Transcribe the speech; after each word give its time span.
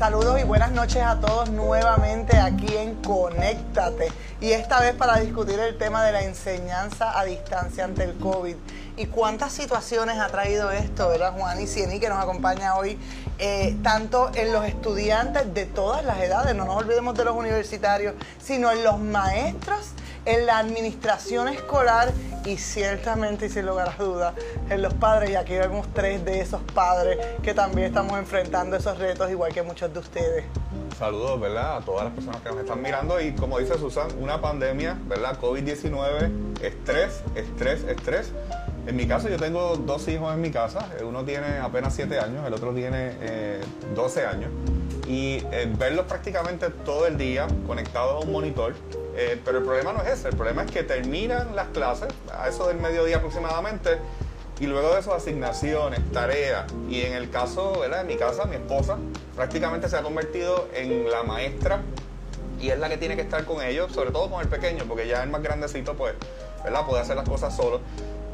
Saludos 0.00 0.40
y 0.40 0.44
buenas 0.44 0.72
noches 0.72 1.02
a 1.02 1.20
todos 1.20 1.50
nuevamente 1.50 2.38
aquí 2.38 2.74
en 2.74 2.94
Conéctate. 3.02 4.08
Y 4.40 4.52
esta 4.52 4.80
vez 4.80 4.94
para 4.94 5.18
discutir 5.18 5.60
el 5.60 5.76
tema 5.76 6.02
de 6.02 6.12
la 6.12 6.22
enseñanza 6.22 7.20
a 7.20 7.24
distancia 7.26 7.84
ante 7.84 8.04
el 8.04 8.16
COVID. 8.16 8.56
Y 8.96 9.06
cuántas 9.08 9.52
situaciones 9.52 10.18
ha 10.18 10.28
traído 10.28 10.70
esto, 10.70 11.10
¿verdad? 11.10 11.34
Juan 11.36 11.60
y 11.60 11.66
Cieni, 11.66 12.00
que 12.00 12.08
nos 12.08 12.18
acompaña 12.18 12.76
hoy, 12.76 12.98
eh, 13.38 13.76
tanto 13.82 14.30
en 14.34 14.54
los 14.54 14.64
estudiantes 14.64 15.52
de 15.52 15.66
todas 15.66 16.02
las 16.02 16.18
edades, 16.22 16.56
no 16.56 16.64
nos 16.64 16.76
olvidemos 16.76 17.14
de 17.14 17.26
los 17.26 17.36
universitarios, 17.36 18.14
sino 18.42 18.70
en 18.70 18.82
los 18.82 18.98
maestros, 18.98 19.90
en 20.24 20.46
la 20.46 20.58
administración 20.58 21.48
escolar 21.48 22.12
y 22.44 22.56
ciertamente, 22.56 23.46
y 23.46 23.48
sin 23.48 23.66
lugar 23.66 23.94
a 23.98 24.02
dudas, 24.02 24.34
en 24.68 24.82
los 24.82 24.94
padres. 24.94 25.30
Y 25.30 25.34
aquí 25.36 25.54
vemos 25.54 25.86
tres 25.94 26.24
de 26.24 26.40
esos 26.40 26.60
padres 26.74 27.18
que 27.42 27.54
también 27.54 27.88
estamos 27.88 28.18
enfrentando 28.18 28.76
esos 28.76 28.98
retos, 28.98 29.30
igual 29.30 29.52
que 29.52 29.62
muchos 29.62 29.92
de 29.92 29.98
ustedes. 29.98 30.44
Saludos, 30.98 31.40
¿verdad? 31.40 31.78
A 31.78 31.80
todas 31.80 32.04
las 32.04 32.12
personas 32.12 32.42
que 32.42 32.50
nos 32.50 32.58
están 32.58 32.82
mirando 32.82 33.20
y 33.20 33.32
como 33.34 33.58
dice 33.58 33.78
Susan, 33.78 34.08
una 34.20 34.40
pandemia, 34.40 34.98
¿verdad? 35.06 35.38
COVID-19, 35.40 36.60
estrés, 36.60 37.22
estrés, 37.34 37.84
estrés. 37.84 38.32
En 38.86 38.96
mi 38.96 39.06
caso 39.06 39.28
yo 39.28 39.38
tengo 39.38 39.76
dos 39.76 40.06
hijos 40.08 40.34
en 40.34 40.40
mi 40.40 40.50
casa, 40.50 40.88
uno 41.02 41.24
tiene 41.24 41.58
apenas 41.58 41.94
7 41.94 42.18
años, 42.18 42.46
el 42.46 42.52
otro 42.52 42.74
tiene 42.74 43.12
12 43.94 44.20
eh, 44.20 44.26
años 44.26 44.50
y 45.06 45.42
eh, 45.52 45.72
verlos 45.76 46.06
prácticamente 46.06 46.70
todo 46.70 47.06
el 47.06 47.18
día 47.18 47.46
conectados 47.66 48.22
a 48.22 48.26
un 48.26 48.32
monitor. 48.32 48.74
Eh, 49.16 49.40
pero 49.44 49.58
el 49.58 49.64
problema 49.64 49.92
no 49.92 50.02
es 50.02 50.08
ese, 50.08 50.28
el 50.28 50.36
problema 50.36 50.62
es 50.62 50.70
que 50.70 50.82
terminan 50.82 51.56
las 51.56 51.68
clases 51.68 52.08
a 52.32 52.48
eso 52.48 52.68
del 52.68 52.78
mediodía 52.78 53.16
aproximadamente 53.16 53.98
y 54.60 54.66
luego 54.66 54.94
de 54.94 55.00
eso 55.00 55.14
asignaciones, 55.14 56.00
tareas 56.12 56.66
y 56.88 57.02
en 57.02 57.14
el 57.14 57.30
caso 57.30 57.82
de 57.82 58.04
mi 58.04 58.16
casa, 58.16 58.44
mi 58.44 58.56
esposa 58.56 58.98
prácticamente 59.34 59.88
se 59.88 59.96
ha 59.96 60.02
convertido 60.02 60.68
en 60.74 61.10
la 61.10 61.22
maestra 61.22 61.80
y 62.60 62.68
es 62.68 62.78
la 62.78 62.88
que 62.88 62.98
tiene 62.98 63.16
que 63.16 63.22
estar 63.22 63.44
con 63.44 63.62
ellos, 63.62 63.90
sobre 63.92 64.10
todo 64.10 64.30
con 64.30 64.42
el 64.42 64.48
pequeño, 64.48 64.84
porque 64.86 65.08
ya 65.08 65.22
el 65.22 65.30
más 65.30 65.42
grandecito 65.42 65.94
pues 65.96 66.14
¿verdad? 66.62 66.86
puede 66.86 67.02
hacer 67.02 67.16
las 67.16 67.28
cosas 67.28 67.56
solo 67.56 67.80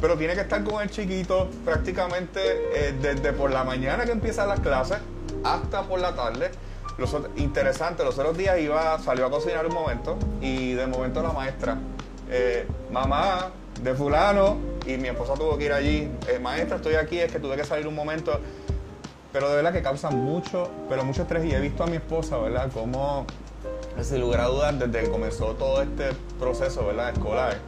pero 0.01 0.17
tiene 0.17 0.35
que 0.35 0.43
estar 0.43 0.63
con 0.65 0.83
el 0.83 0.91
chiquito 0.91 1.49
prácticamente 1.65 2.41
eh, 2.75 2.95
desde 3.01 3.33
por 3.33 3.51
la 3.51 3.65
mañana 3.65 4.05
que 4.05 4.13
empiezan 4.13 4.49
las 4.49 4.61
clases 4.61 4.99
hasta 5.45 5.83
por 5.83 6.01
la 6.01 6.15
tarde. 6.15 6.51
Los, 6.99 7.15
interesante, 7.37 8.05
los 8.05 8.19
otros 8.19 8.37
días 8.39 8.59
iba, 8.59 8.99
salió 8.99 9.27
a 9.27 9.31
cocinar 9.31 9.67
un 9.67 9.75
momento 9.75 10.17
y 10.41 10.73
de 10.73 10.87
momento 10.87 11.23
la 11.23 11.33
maestra, 11.33 11.77
eh, 12.31 12.67
mamá 12.91 13.51
de 13.83 13.95
fulano, 13.95 14.57
y 14.87 14.97
mi 14.97 15.09
esposa 15.09 15.35
tuvo 15.35 15.59
que 15.59 15.67
ir 15.67 15.73
allí, 15.73 16.11
eh, 16.29 16.39
maestra, 16.41 16.77
estoy 16.77 16.95
aquí, 16.95 17.19
es 17.19 17.31
que 17.31 17.39
tuve 17.39 17.57
que 17.57 17.65
salir 17.65 17.87
un 17.87 17.95
momento, 17.95 18.41
pero 19.33 19.51
de 19.51 19.57
verdad 19.57 19.73
que 19.73 19.83
causa 19.83 20.11
mucho, 20.11 20.71
pero 20.89 21.05
mucho 21.05 21.23
estrés 21.23 21.45
y 21.45 21.53
he 21.53 21.61
visto 21.61 21.85
a 21.85 21.87
mi 21.87 21.97
esposa, 21.97 22.39
¿verdad? 22.39 22.71
Como, 22.73 23.27
sin 24.01 24.21
lugar 24.21 24.41
a 24.41 24.47
dudas, 24.47 24.79
desde 24.79 25.05
que 25.05 25.11
comenzó 25.11 25.55
todo 25.55 25.83
este 25.83 26.11
proceso, 26.39 26.87
¿verdad? 26.87 27.11
Escolar, 27.11 27.59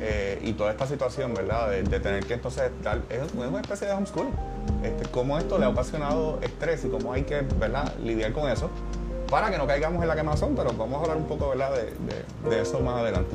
eh, 0.00 0.38
y 0.42 0.52
toda 0.52 0.72
esta 0.72 0.86
situación, 0.86 1.32
¿verdad? 1.32 1.70
De, 1.70 2.00
tener 2.00 2.26
que 2.26 2.34
entonces 2.34 2.64
estar, 2.64 3.00
es 3.08 3.32
una 3.32 3.60
especie 3.60 3.86
de 3.86 3.94
homeschooling. 3.94 4.34
Este, 4.82 5.08
cómo 5.10 5.38
esto 5.38 5.58
le 5.58 5.64
ha 5.64 5.68
ocasionado 5.68 6.38
estrés 6.42 6.84
y 6.84 6.88
cómo 6.88 7.12
hay 7.12 7.22
que, 7.22 7.40
¿verdad? 7.40 7.94
Lidiar 8.02 8.32
con 8.32 8.50
eso 8.50 8.70
para 9.30 9.50
que 9.50 9.58
no 9.58 9.66
caigamos 9.66 10.02
en 10.02 10.08
la 10.08 10.14
quemazón, 10.14 10.54
pero 10.54 10.72
vamos 10.72 10.98
a 10.98 11.00
hablar 11.00 11.16
un 11.16 11.24
poco, 11.24 11.48
¿verdad? 11.48 11.72
De, 11.72 12.50
de, 12.50 12.62
eso 12.62 12.80
más 12.80 13.00
adelante. 13.00 13.34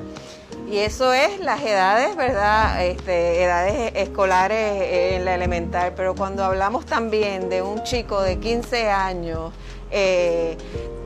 Y 0.71 0.77
eso 0.77 1.13
es 1.13 1.39
las 1.39 1.61
edades, 1.61 2.15
¿verdad? 2.15 2.85
Este, 2.85 3.43
edades 3.43 3.91
escolares 3.95 5.15
en 5.15 5.25
la 5.25 5.35
elemental, 5.35 5.93
pero 5.95 6.15
cuando 6.15 6.43
hablamos 6.43 6.85
también 6.85 7.49
de 7.49 7.61
un 7.61 7.83
chico 7.83 8.21
de 8.21 8.37
15 8.39 8.89
años, 8.89 9.51
eh, 9.91 10.57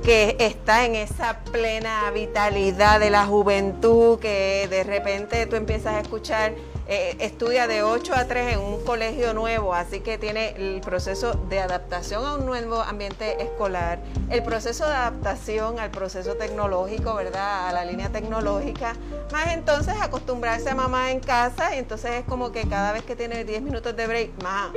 que 0.03 0.35
está 0.39 0.85
en 0.85 0.95
esa 0.95 1.39
plena 1.39 2.11
vitalidad 2.11 2.99
de 2.99 3.09
la 3.09 3.25
juventud, 3.25 4.19
que 4.19 4.67
de 4.69 4.83
repente 4.83 5.45
tú 5.45 5.55
empiezas 5.55 5.93
a 5.93 6.01
escuchar, 6.01 6.53
eh, 6.87 7.15
estudia 7.19 7.67
de 7.67 7.83
8 7.83 8.13
a 8.13 8.25
3 8.25 8.55
en 8.55 8.59
un 8.59 8.83
colegio 8.83 9.33
nuevo, 9.33 9.73
así 9.73 10.01
que 10.01 10.17
tiene 10.17 10.49
el 10.57 10.81
proceso 10.81 11.33
de 11.47 11.61
adaptación 11.61 12.25
a 12.25 12.35
un 12.35 12.45
nuevo 12.45 12.81
ambiente 12.81 13.41
escolar, 13.41 13.99
el 14.29 14.43
proceso 14.43 14.85
de 14.85 14.91
adaptación 14.91 15.79
al 15.79 15.91
proceso 15.91 16.35
tecnológico, 16.35 17.15
¿verdad? 17.15 17.69
A 17.69 17.71
la 17.71 17.85
línea 17.85 18.09
tecnológica, 18.09 18.95
más 19.31 19.53
entonces 19.53 19.95
acostumbrarse 20.01 20.69
a 20.69 20.75
mamá 20.75 21.11
en 21.11 21.21
casa 21.21 21.73
y 21.73 21.79
entonces 21.79 22.11
es 22.11 22.25
como 22.25 22.51
que 22.51 22.67
cada 22.67 22.91
vez 22.91 23.03
que 23.03 23.15
tiene 23.15 23.45
10 23.45 23.61
minutos 23.61 23.95
de 23.95 24.05
break, 24.05 24.43
más, 24.43 24.73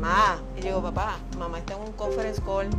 más, 0.00 0.40
y 0.56 0.60
yo 0.60 0.68
digo, 0.68 0.82
papá, 0.82 1.18
mamá 1.36 1.58
está 1.58 1.74
en 1.74 1.80
un 1.80 1.92
conference 1.92 2.40
call 2.40 2.70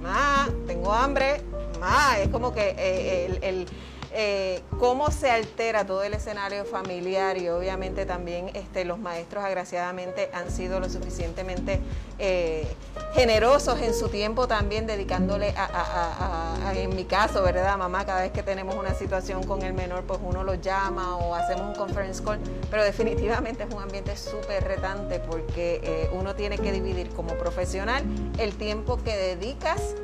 ma, 0.00 0.48
tengo 0.66 0.92
hambre, 0.92 1.40
ma, 1.80 2.18
es 2.18 2.28
como 2.28 2.52
que 2.52 2.74
eh, 2.78 3.38
el, 3.42 3.66
eh, 4.12 4.62
cómo 4.78 5.10
se 5.10 5.30
altera 5.30 5.84
todo 5.84 6.02
el 6.02 6.14
escenario 6.14 6.64
familiar 6.64 7.36
y 7.36 7.48
obviamente 7.48 8.06
también 8.06 8.50
este, 8.54 8.84
los 8.84 8.98
maestros 8.98 9.44
agraciadamente 9.44 10.30
han 10.32 10.50
sido 10.50 10.80
lo 10.80 10.88
suficientemente 10.88 11.80
eh, 12.18 12.66
generosos 13.12 13.80
en 13.80 13.92
su 13.94 14.08
tiempo 14.08 14.48
también 14.48 14.86
dedicándole 14.86 15.54
a, 15.56 16.72
en 16.74 16.94
mi 16.96 17.04
caso, 17.04 17.42
¿verdad? 17.42 17.76
Mamá, 17.76 18.06
cada 18.06 18.22
vez 18.22 18.32
que 18.32 18.42
tenemos 18.42 18.76
una 18.76 18.94
situación 18.94 19.42
con 19.44 19.62
el 19.62 19.74
menor, 19.74 20.04
pues 20.04 20.20
uno 20.22 20.42
lo 20.42 20.54
llama 20.54 21.16
o 21.16 21.34
hacemos 21.34 21.68
un 21.68 21.74
conference 21.74 22.22
call, 22.22 22.38
pero 22.70 22.84
definitivamente 22.84 23.64
es 23.64 23.74
un 23.74 23.82
ambiente 23.82 24.16
súper 24.16 24.64
retante 24.64 25.20
porque 25.20 26.08
uno 26.12 26.34
tiene 26.34 26.58
que 26.58 26.72
dividir 26.72 27.10
como 27.10 27.34
profesional 27.34 28.02
el 28.38 28.54
tiempo 28.56 28.98
que 29.02 29.16
dedicas 29.16 29.94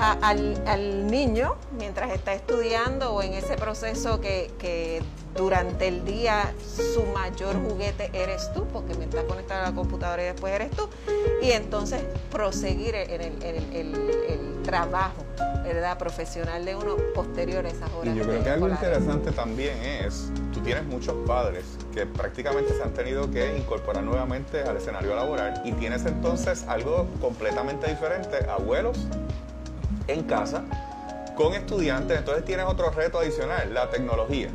al, 0.00 1.06
niño 1.06 1.56
mientras 1.78 2.12
está 2.12 2.32
estudiando 2.32 3.12
o 3.12 3.22
en 3.22 3.34
ese 3.34 3.56
proceso 3.56 4.20
que, 4.20 5.02
durante 5.36 5.86
el 5.86 6.04
día 6.04 6.52
su 6.66 7.04
mayor 7.04 7.54
juguete 7.54 8.10
eres 8.12 8.52
tú, 8.52 8.66
porque 8.72 8.92
está 8.92 9.22
conectado 9.24 9.64
a 9.64 9.68
la 9.70 9.74
computadora 9.74 10.22
y 10.22 10.26
después 10.26 10.52
eres 10.52 10.72
tú, 10.72 10.88
y 11.40 11.52
entonces 11.52 12.02
proseguir 12.32 12.96
en 12.96 13.40
el, 13.42 14.60
trabajo 14.64 15.24
¿verdad? 15.64 15.96
profesional 15.96 16.64
de 16.64 16.76
uno 16.76 16.96
posterior 17.14 17.64
a 17.64 17.68
esas 17.68 17.90
horas. 17.92 18.14
Y 18.14 18.18
yo 18.18 18.24
creo 18.24 18.44
que 18.44 18.50
algo 18.50 18.68
interesante 18.68 19.32
también 19.32 19.76
es, 19.82 20.30
tú 20.52 20.60
tienes 20.60 20.84
muchos 20.84 21.14
padres 21.26 21.64
que 21.94 22.06
prácticamente 22.06 22.76
se 22.76 22.82
han 22.82 22.92
tenido 22.92 23.30
que 23.30 23.56
incorporar 23.56 24.04
nuevamente 24.04 24.62
al 24.62 24.76
escenario 24.76 25.14
laboral 25.16 25.62
y 25.64 25.72
tienes 25.72 26.04
entonces 26.04 26.64
algo 26.68 27.08
completamente 27.20 27.88
diferente, 27.88 28.46
abuelos 28.48 28.98
en 30.12 30.24
casa 30.24 30.64
con 31.40 31.54
estudiantes, 31.54 32.18
entonces 32.18 32.44
tienes 32.44 32.66
otro 32.66 32.90
reto 32.90 33.18
adicional, 33.18 33.72
la 33.72 33.88
tecnología. 33.88 34.50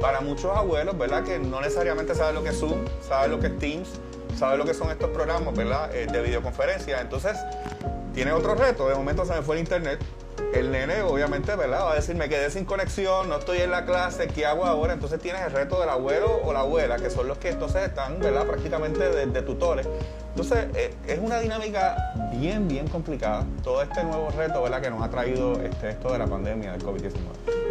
Para 0.00 0.22
muchos 0.22 0.56
abuelos, 0.56 0.96
¿verdad? 0.96 1.22
Que 1.22 1.38
no 1.38 1.60
necesariamente 1.60 2.14
saben 2.14 2.34
lo 2.34 2.42
que 2.42 2.48
es 2.48 2.58
Zoom, 2.58 2.86
saben 3.06 3.30
lo 3.32 3.40
que 3.40 3.48
es 3.48 3.58
Teams, 3.58 3.88
saben 4.38 4.58
lo 4.58 4.64
que 4.64 4.72
son 4.72 4.90
estos 4.90 5.10
programas, 5.10 5.54
¿verdad? 5.54 5.94
Eh, 5.94 6.06
de 6.06 6.22
videoconferencia. 6.22 7.00
Entonces, 7.02 7.36
tiene 8.14 8.32
otro 8.32 8.54
reto. 8.54 8.88
De 8.88 8.94
momento 8.94 9.26
se 9.26 9.34
me 9.34 9.42
fue 9.42 9.56
el 9.56 9.60
internet. 9.60 10.00
El 10.54 10.72
nene, 10.72 11.02
obviamente, 11.02 11.54
¿verdad? 11.54 11.82
Va 11.84 11.92
a 11.92 11.94
decir, 11.96 12.16
me 12.16 12.28
quedé 12.28 12.50
sin 12.50 12.64
conexión, 12.64 13.28
no 13.28 13.36
estoy 13.36 13.58
en 13.58 13.70
la 13.70 13.84
clase, 13.84 14.26
¿qué 14.26 14.46
hago 14.46 14.64
ahora? 14.64 14.94
Entonces 14.94 15.20
tienes 15.20 15.42
el 15.42 15.52
reto 15.52 15.78
del 15.78 15.90
abuelo 15.90 16.40
o 16.42 16.52
la 16.54 16.60
abuela, 16.60 16.96
que 16.96 17.10
son 17.10 17.28
los 17.28 17.36
que 17.36 17.50
entonces 17.50 17.82
están, 17.86 18.18
¿verdad? 18.18 18.46
Prácticamente 18.46 19.26
de 19.26 19.42
tutores. 19.42 19.86
Entonces, 20.30 20.66
eh, 20.74 20.94
es 21.06 21.18
una 21.18 21.38
dinámica 21.38 22.19
bien, 22.30 22.68
bien 22.68 22.88
complicada, 22.88 23.44
todo 23.62 23.82
este 23.82 24.02
nuevo 24.04 24.30
reto 24.30 24.62
¿verdad? 24.62 24.80
que 24.80 24.90
nos 24.90 25.02
ha 25.02 25.10
traído 25.10 25.60
este, 25.60 25.90
esto 25.90 26.12
de 26.12 26.18
la 26.18 26.26
pandemia 26.26 26.72
del 26.72 26.82
COVID-19. 26.82 27.12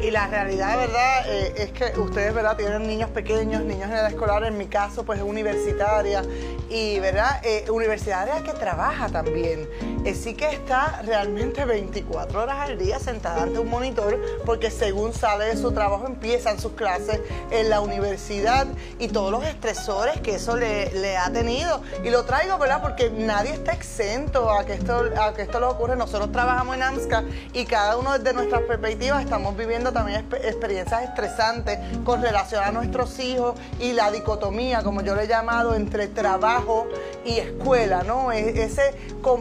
Y 0.01 0.11
la 0.11 0.27
realidad 0.27 0.77
verdad 0.77 1.25
eh, 1.27 1.53
es 1.57 1.71
que 1.71 1.99
ustedes 1.99 2.33
¿verdad? 2.33 2.55
tienen 2.55 2.87
niños 2.87 3.09
pequeños, 3.09 3.63
niños 3.63 3.89
en 3.89 3.95
edad 3.95 4.07
escolar, 4.07 4.43
en 4.43 4.57
mi 4.57 4.67
caso 4.67 5.03
pues 5.03 5.19
es 5.19 5.25
universitaria, 5.25 6.23
y 6.69 6.99
¿verdad? 6.99 7.41
Eh, 7.43 7.65
universitaria 7.69 8.41
que 8.43 8.53
trabaja 8.53 9.09
también. 9.09 9.67
sí 10.13 10.35
que 10.35 10.49
está 10.49 11.01
realmente 11.03 11.65
24 11.65 12.43
horas 12.43 12.57
al 12.59 12.77
día 12.77 12.99
sentada 12.99 13.43
ante 13.43 13.59
un 13.59 13.69
monitor, 13.69 14.19
porque 14.45 14.71
según 14.71 15.13
sale 15.13 15.45
de 15.45 15.57
su 15.57 15.71
trabajo 15.71 16.05
empiezan 16.05 16.59
sus 16.59 16.73
clases 16.73 17.19
en 17.51 17.69
la 17.69 17.81
universidad 17.81 18.67
y 18.99 19.07
todos 19.07 19.31
los 19.31 19.43
estresores 19.43 20.19
que 20.21 20.35
eso 20.35 20.55
le 20.55 21.17
ha 21.17 21.31
tenido. 21.31 21.81
Y 22.03 22.09
lo 22.09 22.23
traigo 22.23 22.57
¿verdad? 22.57 22.81
Porque 22.81 23.09
nadie 23.09 23.53
está 23.53 23.71
exento 23.73 24.48
a 24.51 24.65
que 24.65 24.73
esto, 24.73 25.03
a 25.19 25.33
que 25.33 25.43
esto 25.43 25.59
le 25.59 25.65
ocurre. 25.65 25.95
Nosotros 25.95 26.31
trabajamos 26.31 26.75
en 26.75 26.83
AMSCA 26.83 27.23
y 27.53 27.65
cada 27.65 27.97
uno 27.97 28.17
desde 28.17 28.33
nuestras 28.33 28.61
perspectivas 28.63 29.23
estamos 29.23 29.55
viviendo 29.55 29.91
también 29.91 30.27
experiencias 30.43 31.03
estresantes 31.03 31.79
con 32.03 32.21
relación 32.21 32.63
a 32.63 32.71
nuestros 32.71 33.19
hijos 33.19 33.59
y 33.79 33.93
la 33.93 34.11
dicotomía, 34.11 34.83
como 34.83 35.01
yo 35.01 35.15
le 35.15 35.23
he 35.23 35.27
llamado, 35.27 35.75
entre 35.75 36.07
trabajo 36.07 36.87
y 37.25 37.37
escuela, 37.37 38.03
¿no? 38.03 38.31
Ese, 38.31 38.93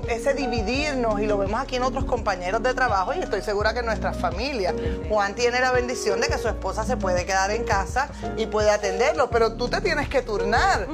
ese 0.08 0.34
dividirnos 0.34 1.20
y 1.20 1.26
lo 1.26 1.38
vemos 1.38 1.60
aquí 1.60 1.76
en 1.76 1.82
otros 1.82 2.04
compañeros 2.04 2.62
de 2.62 2.74
trabajo 2.74 3.14
y 3.14 3.18
estoy 3.18 3.42
segura 3.42 3.72
que 3.72 3.80
en 3.80 3.86
nuestras 3.86 4.16
familias. 4.16 4.74
Juan 5.08 5.34
tiene 5.34 5.60
la 5.60 5.72
bendición 5.72 6.20
de 6.20 6.28
que 6.28 6.38
su 6.38 6.48
esposa 6.48 6.84
se 6.84 6.96
puede 6.96 7.24
quedar 7.24 7.50
en 7.50 7.64
casa 7.64 8.08
y 8.36 8.46
puede 8.46 8.70
atenderlo, 8.70 9.30
pero 9.30 9.54
tú 9.54 9.68
te 9.68 9.80
tienes 9.80 10.08
que 10.08 10.22
turnar. 10.22 10.86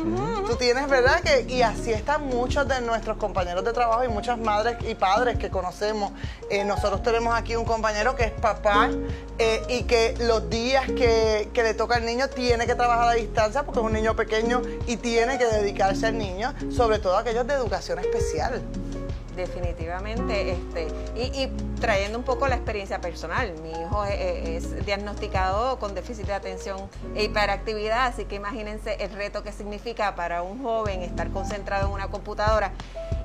Tú 0.46 0.56
tienes, 0.56 0.88
¿verdad? 0.88 1.20
Que, 1.20 1.42
y 1.48 1.62
así 1.62 1.92
están 1.92 2.26
muchos 2.26 2.68
de 2.68 2.80
nuestros 2.80 3.16
compañeros 3.16 3.64
de 3.64 3.72
trabajo 3.72 4.03
y 4.04 4.08
muchas 4.08 4.38
madres 4.38 4.76
y 4.88 4.94
padres 4.94 5.38
que 5.38 5.50
conocemos. 5.50 6.12
Eh, 6.50 6.64
nosotros 6.64 7.02
tenemos 7.02 7.34
aquí 7.34 7.56
un 7.56 7.64
compañero 7.64 8.14
que 8.16 8.24
es 8.24 8.32
papá 8.32 8.90
eh, 9.38 9.62
y 9.68 9.82
que 9.84 10.14
los 10.20 10.48
días 10.50 10.86
que, 10.86 11.48
que 11.52 11.62
le 11.62 11.74
toca 11.74 11.96
al 11.96 12.04
niño 12.04 12.28
tiene 12.28 12.66
que 12.66 12.74
trabajar 12.74 13.08
a 13.08 13.12
distancia 13.12 13.62
porque 13.62 13.80
es 13.80 13.86
un 13.86 13.92
niño 13.92 14.14
pequeño 14.16 14.62
y 14.86 14.96
tiene 14.96 15.38
que 15.38 15.46
dedicarse 15.46 16.06
al 16.06 16.18
niño 16.18 16.54
sobre 16.70 16.98
todo 16.98 17.16
aquellos 17.16 17.46
de 17.46 17.54
educación 17.54 17.98
especial. 17.98 18.62
Definitivamente, 19.36 20.52
este, 20.52 20.86
y, 21.16 21.48
trayendo 21.80 22.18
un 22.18 22.24
poco 22.24 22.46
la 22.46 22.54
experiencia 22.54 23.00
personal, 23.00 23.52
mi 23.62 23.70
hijo 23.70 24.04
es, 24.04 24.86
diagnosticado 24.86 25.78
con 25.80 25.94
déficit 25.94 26.26
de 26.26 26.34
atención 26.34 26.88
e 27.16 27.24
hiperactividad, 27.24 28.06
así 28.06 28.26
que 28.26 28.36
imagínense 28.36 28.96
el 29.00 29.10
reto 29.12 29.42
que 29.42 29.50
significa 29.50 30.14
para 30.14 30.42
un 30.42 30.62
joven 30.62 31.02
estar 31.02 31.30
concentrado 31.30 31.88
en 31.88 31.94
una 31.94 32.08
computadora, 32.08 32.72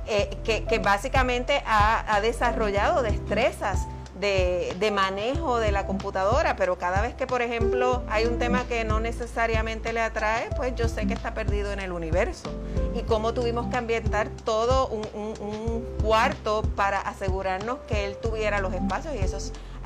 eh, 0.10 0.30
que, 0.44 0.80
básicamente 0.80 1.62
ha 1.66 2.20
desarrollado 2.22 3.02
destrezas 3.02 3.88
de, 4.20 4.92
manejo 4.94 5.60
de 5.60 5.72
la 5.72 5.86
computadora, 5.86 6.56
pero 6.56 6.78
cada 6.78 7.02
vez 7.02 7.14
que, 7.14 7.28
por 7.28 7.42
ejemplo, 7.42 8.04
hay 8.10 8.26
un 8.26 8.38
tema 8.38 8.66
que 8.68 8.84
no 8.84 9.00
necesariamente 9.00 9.94
le 9.94 10.02
atrae, 10.02 10.50
pues 10.56 10.76
yo 10.76 10.88
sé 10.88 11.08
que 11.08 11.14
está 11.14 11.34
perdido 11.34 11.72
en 11.72 11.80
el 11.80 11.92
universo. 11.92 12.50
Y 12.96 13.04
cómo 13.04 13.34
tuvimos 13.34 13.68
que 13.68 13.78
ambientar 13.78 14.30
todo 14.44 14.88
un, 14.88 15.00
cuarto 16.04 16.64
para 16.76 17.00
asegurarnos 17.00 17.80
que 17.88 18.06
él 18.06 18.18
tuviera 18.18 18.60
los 18.60 18.74
espacios 18.74 19.14
y 19.16 19.20
eso 19.20 19.38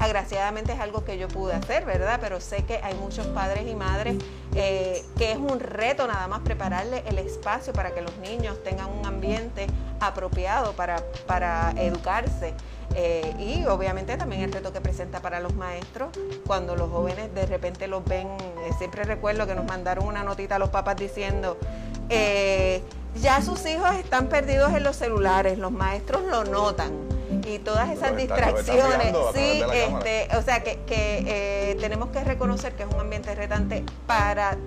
agraciadamente 0.03 0.73
es 0.73 0.79
algo 0.79 1.05
que 1.05 1.17
yo 1.17 1.27
pude 1.27 1.53
hacer, 1.53 1.85
¿verdad? 1.85 2.19
Pero 2.21 2.41
sé 2.41 2.63
que 2.63 2.79
hay 2.83 2.93
muchos 2.95 3.25
padres 3.27 3.65
y 3.67 3.75
madres 3.75 4.17
eh, 4.55 5.03
que 5.17 5.31
es 5.31 5.37
un 5.37 5.59
reto 5.59 6.05
nada 6.07 6.27
más 6.27 6.41
prepararle 6.41 7.03
el 7.07 7.17
espacio 7.19 7.73
para 7.73 7.93
que 7.93 8.01
los 8.01 8.15
niños 8.17 8.61
tengan 8.63 8.89
un 8.89 9.05
ambiente 9.05 9.67
apropiado 9.99 10.73
para, 10.73 11.01
para 11.25 11.73
educarse. 11.77 12.53
Eh, 12.95 13.33
y 13.39 13.65
obviamente 13.65 14.17
también 14.17 14.41
el 14.41 14.51
reto 14.51 14.71
que 14.71 14.81
presenta 14.81 15.19
para 15.21 15.39
los 15.39 15.55
maestros 15.55 16.09
cuando 16.45 16.75
los 16.75 16.91
jóvenes 16.91 17.33
de 17.33 17.45
repente 17.45 17.87
los 17.87 18.03
ven, 18.05 18.27
eh, 18.27 18.71
siempre 18.77 19.03
recuerdo 19.03 19.47
que 19.47 19.55
nos 19.55 19.65
mandaron 19.65 20.05
una 20.05 20.23
notita 20.23 20.57
a 20.57 20.59
los 20.59 20.69
papás 20.69 20.97
diciendo, 20.97 21.57
ya 23.15 23.41
sus 23.41 23.65
hijos 23.65 23.95
están 23.95 24.27
perdidos 24.27 24.73
en 24.73 24.83
los 24.83 24.97
celulares, 24.97 25.57
los 25.57 25.71
maestros 25.71 26.23
lo 26.23 26.43
notan 26.43 26.91
y 27.45 27.59
todas 27.59 27.89
esas 27.89 28.15
distracciones, 28.15 29.15
sí, 29.33 29.61
este, 29.73 30.35
o 30.35 30.41
sea 30.41 30.63
que, 30.63 30.79
que 30.85 31.77
tenemos 31.79 32.09
que 32.09 32.23
reconocer 32.23 32.73
que 32.73 32.83
es 32.83 32.89
un 32.93 32.99
ambiente 32.99 33.33
retante 33.35 33.83
para 34.07 34.57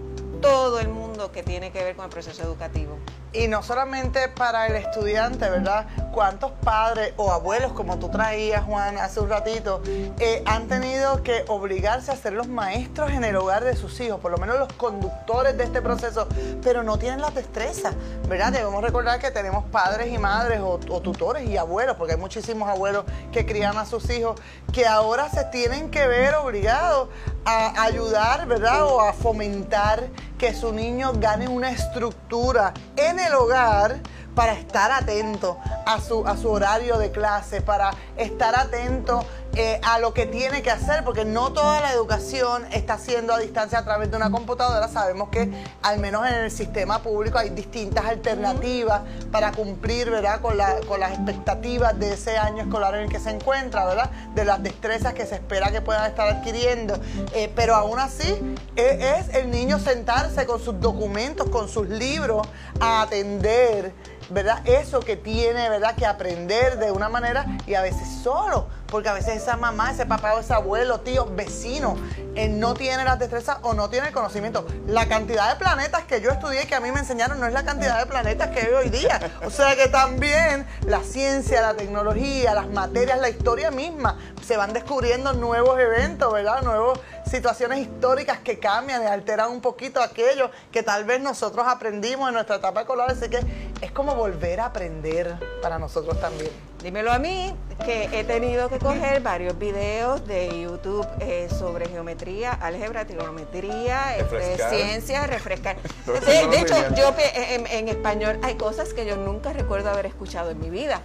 todo 0.41 0.81
el 0.81 0.89
mundo 0.89 1.33
que 1.33 1.43
tiene 1.43 1.71
que 1.71 1.83
ver 1.83 1.97
con 1.97 2.05
el 2.05 2.11
proceso 2.11 2.43
educativo 2.43 2.99
y 3.39 3.49
no 3.49 3.63
solamente 3.63 4.29
para 4.29 4.67
el 4.67 4.77
estudiante, 4.77 5.49
¿verdad? 5.51 5.87
¿Cuántos 6.13 6.53
padres 6.53 7.13
o 7.17 7.31
abuelos, 7.31 7.73
como 7.73 7.99
tú 7.99 8.09
traías, 8.09 8.65
Juan, 8.65 8.97
hace 8.99 9.21
un 9.21 9.29
ratito, 9.29 9.83
eh, 10.19 10.43
han 10.47 10.69
tenido 10.69 11.23
que 11.23 11.45
obligarse 11.49 12.11
a 12.11 12.17
ser 12.17 12.33
los 12.33 12.49
maestros 12.49 13.11
en 13.11 13.25
el 13.25 13.37
hogar 13.37 13.65
de 13.65 13.77
sus 13.77 14.01
hijos, 14.01 14.21
por 14.21 14.31
lo 14.31 14.39
menos 14.39 14.59
los 14.59 14.73
conductores 14.73 15.57
de 15.59 15.65
este 15.65 15.83
proceso, 15.83 16.27
pero 16.63 16.83
no 16.83 16.99
tienen 16.99 17.21
la 17.21 17.31
destreza, 17.31 17.93
¿verdad? 18.29 18.53
Debemos 18.53 18.83
recordar 18.83 19.19
que 19.19 19.31
tenemos 19.31 19.65
padres 19.65 20.13
y 20.13 20.19
madres 20.19 20.61
o, 20.61 20.81
o 20.89 21.01
tutores 21.01 21.47
y 21.49 21.57
abuelos, 21.57 21.97
porque 21.97 22.15
hay 22.15 22.21
muchísimos 22.21 22.69
abuelos 22.69 23.05
que 23.33 23.45
crían 23.45 23.77
a 23.77 23.85
sus 23.85 24.09
hijos, 24.11 24.41
que 24.73 24.87
ahora 24.87 25.29
se 25.29 25.45
tienen 25.45 25.91
que 25.91 26.07
ver 26.07 26.35
obligados 26.37 27.09
a 27.45 27.83
ayudar, 27.83 28.47
¿verdad? 28.47 28.87
O 28.87 29.01
a 29.01 29.13
fomentar 29.13 30.09
que 30.39 30.55
su 30.55 30.73
niño 30.73 31.13
gane 31.15 31.49
una 31.49 31.71
estructura 31.71 32.75
en 32.97 33.19
el 33.19 33.35
hogar 33.35 34.01
para 34.37 34.53
estar 34.53 34.93
atento 34.93 35.59
a 35.87 36.01
su, 36.01 36.25
a 36.27 36.37
su 36.37 36.51
horario 36.51 36.99
de 36.99 37.11
clase, 37.11 37.63
para 37.63 37.91
estar 38.17 38.55
atento 38.55 39.25
eh, 39.55 39.81
a 39.83 39.99
lo 39.99 40.13
que 40.13 40.27
tiene 40.27 40.61
que 40.61 40.71
hacer, 40.71 41.03
porque 41.03 41.25
no 41.25 41.55
toda 41.55 41.81
la 41.81 41.91
educación 41.91 42.67
está 42.73 42.99
siendo 42.99 43.33
a 43.33 43.39
distancia 43.39 43.79
a 43.79 43.85
través 43.85 44.11
de 44.11 44.19
una 44.19 44.31
computadora. 44.31 44.87
Sabemos 44.89 45.31
que 45.31 45.51
al 45.83 45.99
menos 45.99 46.27
en 46.27 46.35
el 46.35 46.51
sistema 46.51 47.03
público 47.03 47.39
hay 47.39 47.49
distintas 47.49 48.05
alternativas 48.05 49.01
para 49.33 49.53
cumplir 49.53 50.11
¿verdad? 50.11 50.43
Con, 50.43 50.59
con 50.87 51.01
las 51.01 51.13
expectativas 51.13 51.99
de 51.99 52.13
ese 52.13 52.37
año 52.37 52.65
escolar 52.65 52.95
en 52.97 53.05
el 53.05 53.09
que 53.09 53.19
se 53.19 53.31
encuentra, 53.31 53.87
¿verdad? 53.87 54.11
de 54.35 54.45
las 54.45 54.63
destrezas 54.63 55.15
que 55.15 55.25
se 55.25 55.37
espera 55.37 55.73
que 55.73 55.81
puedan 55.81 56.05
estar 56.05 56.29
adquiriendo. 56.29 57.01
Eh, 57.33 57.51
pero 57.57 57.75
aún 57.75 57.99
así 57.99 58.57
e, 58.77 59.17
es 59.19 59.35
el 59.35 59.51
niño 59.51 59.79
sentarse 59.79 60.45
con 60.45 60.61
sus 60.61 60.79
documentos, 60.79 61.49
con 61.49 61.71
sus 61.71 61.89
libros, 61.89 62.47
a 62.79 63.01
atender 63.01 63.95
¿verdad? 64.31 64.67
Eso 64.67 65.01
que 65.01 65.17
tiene, 65.17 65.69
¿verdad? 65.69 65.95
Que 65.95 66.07
aprender 66.07 66.79
de 66.79 66.91
una 66.91 67.09
manera 67.09 67.47
y 67.67 67.75
a 67.75 67.83
veces 67.83 68.09
solo, 68.23 68.69
porque 68.89 69.09
a 69.09 69.13
veces 69.13 69.37
esa 69.37 69.57
mamá, 69.57 69.91
ese 69.91 70.07
papá 70.07 70.35
o 70.35 70.41
ese 70.41 70.53
abuelo, 70.53 71.01
tío, 71.01 71.27
vecino, 71.27 71.97
él 72.35 72.59
no 72.59 72.75
tiene 72.75 73.05
las 73.05 73.19
destrezas 73.19 73.59
o 73.63 73.75
no 73.75 73.89
tiene 73.89 74.09
el 74.09 74.13
conocimiento. 74.13 74.67
La 74.87 75.07
cantidad 75.09 75.51
de 75.51 75.57
planetas 75.57 76.05
que 76.05 76.21
yo 76.21 76.31
estudié 76.31 76.65
y 76.65 76.67
que 76.67 76.75
a 76.75 76.81
mí 76.81 76.93
me 76.93 77.01
enseñaron 77.01 77.41
no 77.41 77.47
es 77.47 77.53
la 77.53 77.65
cantidad 77.65 77.99
de 77.99 78.07
planetas 78.07 78.51
que 78.51 78.61
hay 78.61 78.73
hoy 78.73 78.89
día. 78.91 79.21
O 79.45 79.51
sea 79.51 79.77
que 79.77 79.89
también 79.89 80.67
la 80.87 81.03
ciencia, 81.03 81.61
la 81.61 81.75
tecnología, 81.75 82.55
las 82.55 82.69
materias, 82.69 83.19
la 83.19 83.29
historia 83.29 83.71
misma, 83.71 84.19
se 84.45 84.57
van 84.57 84.73
descubriendo 84.73 85.33
nuevos 85.33 85.79
eventos, 85.79 86.33
¿verdad? 86.33 86.63
Nuevas 86.63 86.99
situaciones 87.31 87.81
históricas 87.81 88.39
que 88.39 88.59
cambian 88.59 89.03
y 89.03 89.07
alteran 89.07 89.51
un 89.51 89.61
poquito 89.61 90.01
aquello 90.01 90.51
que 90.71 90.83
tal 90.83 91.05
vez 91.05 91.21
nosotros 91.21 91.67
aprendimos 91.67 92.29
en 92.29 92.35
nuestra 92.35 92.57
etapa 92.57 92.83
escolar. 92.83 93.11
Así 93.11 93.29
que 93.29 93.66
es 93.81 93.91
como 93.93 94.15
volver 94.15 94.61
a 94.61 94.67
aprender 94.67 95.39
para 95.63 95.79
nosotros 95.79 96.21
también. 96.21 96.51
Dímelo 96.83 97.13
a 97.13 97.19
mí, 97.19 97.55
que 97.85 98.09
he 98.13 98.25
tenido 98.25 98.69
que 98.69 98.79
coger 98.79 99.21
varios 99.23 99.59
videos 99.59 100.27
de 100.27 100.63
YouTube 100.63 101.07
eh, 101.21 101.49
sobre 101.49 101.89
geometría, 101.89 102.53
álgebra, 102.53 103.07
trigonometría, 103.07 104.17
este, 104.17 104.57
ciencia, 104.69 105.27
refrescar. 105.27 105.77
De, 106.07 106.61
hecho, 106.61 106.75
yo 106.95 107.15
en, 107.35 107.67
en 107.67 107.89
español 107.89 108.39
hay 108.43 108.55
cosas 108.55 108.95
que 108.95 109.05
yo 109.07 109.17
nunca 109.17 109.53
recuerdo 109.53 109.91
haber 109.91 110.07
escuchado 110.07 110.51
en 110.51 110.61
mi 110.61 110.71
vida. 110.71 111.03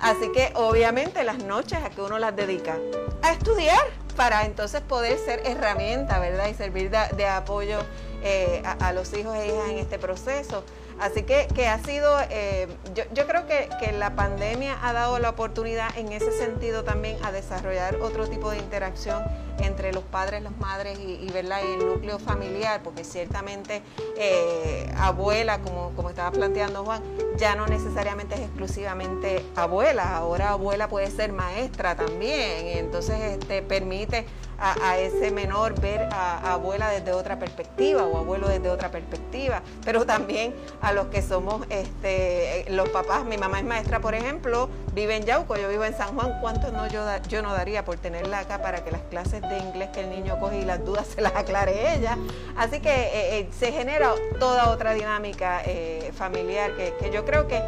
Así 0.00 0.30
que 0.32 0.52
obviamente 0.54 1.24
las 1.24 1.38
noches 1.38 1.78
a 1.84 1.90
que 1.90 2.00
uno 2.00 2.18
las 2.18 2.34
dedica 2.34 2.78
a 3.22 3.32
estudiar 3.32 3.80
para 4.16 4.44
entonces 4.44 4.80
poder 4.80 5.18
ser 5.18 5.42
herramienta, 5.44 6.18
¿verdad? 6.18 6.48
Y 6.48 6.54
servir 6.54 6.90
de, 6.90 7.26
apoyo 7.26 7.78
eh, 8.22 8.62
a, 8.64 8.92
los 8.92 9.12
hijos 9.12 9.36
e 9.36 9.46
hijas 9.46 9.70
en 9.70 9.78
este 9.78 9.98
proceso. 9.98 10.64
Así 11.00 11.22
que, 11.22 11.46
que 11.54 11.68
ha 11.68 11.78
sido, 11.84 12.18
eh, 12.30 12.66
yo, 12.94 13.04
yo, 13.14 13.26
creo 13.26 13.46
que, 13.46 13.68
que, 13.80 13.92
la 13.92 14.16
pandemia 14.16 14.76
ha 14.82 14.92
dado 14.92 15.18
la 15.18 15.30
oportunidad 15.30 15.96
en 15.96 16.12
ese 16.12 16.32
sentido 16.32 16.82
también 16.82 17.16
a 17.24 17.30
desarrollar 17.30 17.96
otro 17.96 18.26
tipo 18.26 18.50
de 18.50 18.58
interacción 18.58 19.22
entre 19.60 19.92
los 19.92 20.04
padres, 20.04 20.42
las 20.42 20.56
madres 20.58 20.98
y, 20.98 21.30
¿verdad? 21.32 21.60
y 21.64 21.74
el 21.74 21.86
núcleo 21.86 22.18
familiar, 22.18 22.82
porque 22.82 23.04
ciertamente 23.04 23.82
eh, 24.16 24.92
abuela, 24.98 25.60
como, 25.60 25.92
como 25.94 26.10
estaba 26.10 26.30
planteando 26.30 26.84
Juan, 26.84 27.02
ya 27.36 27.54
no 27.54 27.66
necesariamente 27.66 28.34
es 28.34 28.40
exclusivamente 28.42 29.44
abuela, 29.56 30.16
ahora 30.16 30.50
abuela 30.50 30.88
puede 30.88 31.10
ser 31.10 31.32
maestra 31.32 31.96
también, 31.96 32.66
y 32.66 32.72
entonces 32.72 33.20
este, 33.20 33.62
permite 33.62 34.26
a, 34.58 34.98
ese 34.98 35.30
menor 35.30 35.80
ver 35.80 36.08
a, 36.12 36.52
abuela 36.52 36.90
desde 36.90 37.12
otra 37.12 37.38
perspectiva 37.38 38.04
o 38.04 38.18
abuelo 38.18 38.48
desde 38.48 38.68
otra 38.70 38.90
perspectiva, 38.90 39.62
pero 39.84 40.04
también 40.04 40.54
a 40.80 40.92
los 40.92 41.06
que 41.06 41.22
somos 41.22 41.64
este, 41.70 42.66
los 42.70 42.88
papás. 42.88 43.24
Mi 43.24 43.38
mamá 43.38 43.60
es 43.60 43.64
maestra, 43.64 44.00
por 44.00 44.14
ejemplo, 44.14 44.68
vive 44.94 45.16
en 45.16 45.24
Yauco, 45.24 45.56
yo 45.56 45.68
vivo 45.68 45.84
en 45.84 45.96
San 45.96 46.14
Juan. 46.14 46.38
¿Cuánto 46.40 46.72
no 46.72 46.88
yo, 46.88 47.04
yo 47.28 47.42
no 47.42 47.52
daría 47.52 47.84
por 47.84 47.96
tenerla 47.96 48.40
acá 48.40 48.60
para 48.60 48.84
que 48.84 48.90
las 48.90 49.02
clases 49.02 49.42
de 49.42 49.58
inglés 49.58 49.90
que 49.92 50.00
el 50.00 50.10
niño 50.10 50.38
coge 50.40 50.60
y 50.60 50.64
las 50.64 50.84
dudas 50.84 51.06
se 51.14 51.20
las 51.20 51.34
aclare 51.34 51.94
ella? 51.94 52.18
Así 52.56 52.80
que 52.80 52.90
eh, 52.90 53.38
eh, 53.38 53.48
se 53.56 53.72
genera 53.72 54.12
toda 54.40 54.70
otra 54.70 54.92
dinámica 54.94 55.62
eh, 55.64 56.12
familiar 56.16 56.74
que, 56.76 56.94
que, 56.98 57.10
yo 57.10 57.24
creo 57.24 57.46
que 57.46 57.62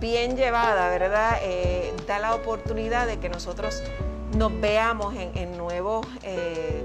bien 0.00 0.36
llevada, 0.36 0.88
¿verdad? 0.88 1.38
da 2.06 2.18
la 2.18 2.34
oportunidad 2.34 3.06
de 3.06 3.18
que 3.18 3.28
nosotros 3.28 3.82
nos 4.36 4.60
veamos 4.60 5.14
en, 5.34 5.56
nuevos, 5.56 6.06
eh, 6.22 6.82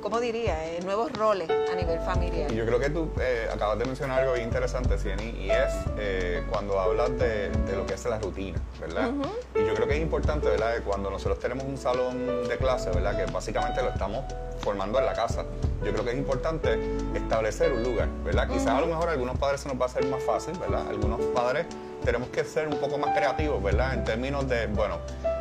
¿cómo 0.00 0.20
diría? 0.20 0.66
Eh, 0.66 0.80
nuevos 0.82 1.12
roles 1.12 1.48
a 1.50 1.74
nivel 1.74 2.00
familiar. 2.00 2.50
Y 2.50 2.56
yo 2.56 2.64
creo 2.64 2.78
que 2.78 2.90
tú 2.90 3.10
eh, 3.20 3.48
acabas 3.52 3.78
de 3.78 3.84
mencionar 3.84 4.20
algo 4.20 4.34
bien 4.34 4.46
interesante, 4.46 4.98
Cieni, 4.98 5.30
y 5.30 5.50
es 5.50 5.72
eh, 5.98 6.44
cuando 6.50 6.78
hablas 6.78 7.10
de, 7.18 7.50
lo 7.74 7.86
que 7.86 7.94
es 7.94 8.04
la 8.04 8.18
rutina, 8.18 8.60
¿verdad? 8.80 9.10
Y 9.54 9.66
yo 9.66 9.74
creo 9.74 9.86
que 9.86 9.96
es 9.96 10.02
importante, 10.02 10.48
¿verdad? 10.48 10.76
Que 10.76 10.82
cuando 10.82 11.10
nosotros 11.10 11.38
tenemos 11.38 11.64
un 11.64 11.76
salón 11.76 12.48
de 12.48 12.56
clase, 12.56 12.90
¿verdad? 12.90 13.16
Que 13.16 13.30
básicamente 13.30 13.82
lo 13.82 13.90
estamos 13.90 14.24
formando 14.60 14.98
en 14.98 15.06
la 15.06 15.14
casa. 15.14 15.44
Yo 15.84 15.92
creo 15.92 16.04
que 16.04 16.10
es 16.10 16.18
importante 16.18 16.78
establecer 17.14 17.72
un 17.72 17.82
lugar, 17.82 18.08
¿verdad? 18.24 18.48
Quizás 18.48 18.68
a 18.68 18.80
lo 18.80 18.86
mejor 18.86 19.08
a 19.08 19.12
algunos 19.12 19.38
padres 19.38 19.60
se 19.60 19.68
nos 19.68 19.80
va 19.80 19.84
a 19.84 19.88
hacer 19.88 20.04
más 20.06 20.22
fácil, 20.22 20.58
¿verdad? 20.58 20.86
Algunos 20.88 21.20
padres 21.34 21.66
tenemos 22.04 22.28
que 22.28 22.44
ser 22.44 22.68
un 22.68 22.78
poco 22.78 22.98
más 22.98 23.16
creativos, 23.16 23.62
¿verdad? 23.62 23.94
En 23.94 24.04
términos 24.04 24.48
de, 24.48 24.66
bueno, 24.68 24.98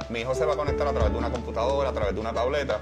mi 0.09 0.19
hijo 0.19 0.33
se 0.35 0.45
va 0.45 0.53
a 0.53 0.57
conectar 0.57 0.87
a 0.87 0.91
través 0.91 1.11
de 1.11 1.17
una 1.17 1.31
computadora, 1.31 1.89
a 1.89 1.93
través 1.93 2.13
de 2.13 2.19
una 2.19 2.33
tableta, 2.33 2.81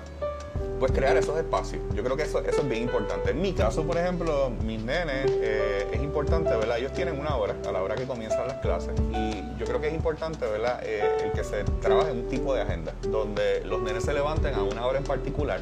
pues 0.80 0.92
crear 0.92 1.18
esos 1.18 1.38
espacios. 1.38 1.82
Yo 1.94 2.04
creo 2.04 2.16
que 2.16 2.24
eso, 2.24 2.40
eso 2.40 2.62
es 2.62 2.70
bien 2.70 2.84
importante. 2.84 3.32
En 3.32 3.42
mi 3.42 3.54
caso, 3.54 3.84
por 3.84 3.98
ejemplo, 3.98 4.50
mis 4.64 4.82
nenes, 4.82 5.26
eh, 5.28 5.88
es 5.92 6.02
importante, 6.02 6.56
¿verdad? 6.56 6.78
Ellos 6.78 6.94
tienen 6.94 7.20
una 7.20 7.36
hora 7.36 7.56
a 7.68 7.72
la 7.72 7.82
hora 7.82 7.96
que 7.96 8.06
comienzan 8.06 8.48
las 8.48 8.58
clases 8.60 8.94
y 9.12 9.44
yo 9.58 9.66
creo 9.66 9.82
que 9.82 9.88
es 9.88 9.94
importante, 9.94 10.46
¿verdad? 10.46 10.80
Eh, 10.84 11.26
el 11.26 11.32
que 11.32 11.44
se 11.44 11.64
trabaje 11.82 12.12
un 12.12 12.28
tipo 12.28 12.54
de 12.54 12.62
agenda 12.62 12.94
donde 13.02 13.64
los 13.66 13.82
nenes 13.82 14.04
se 14.04 14.14
levanten 14.14 14.54
a 14.54 14.64
una 14.64 14.86
hora 14.86 15.00
en 15.00 15.04
particular, 15.04 15.62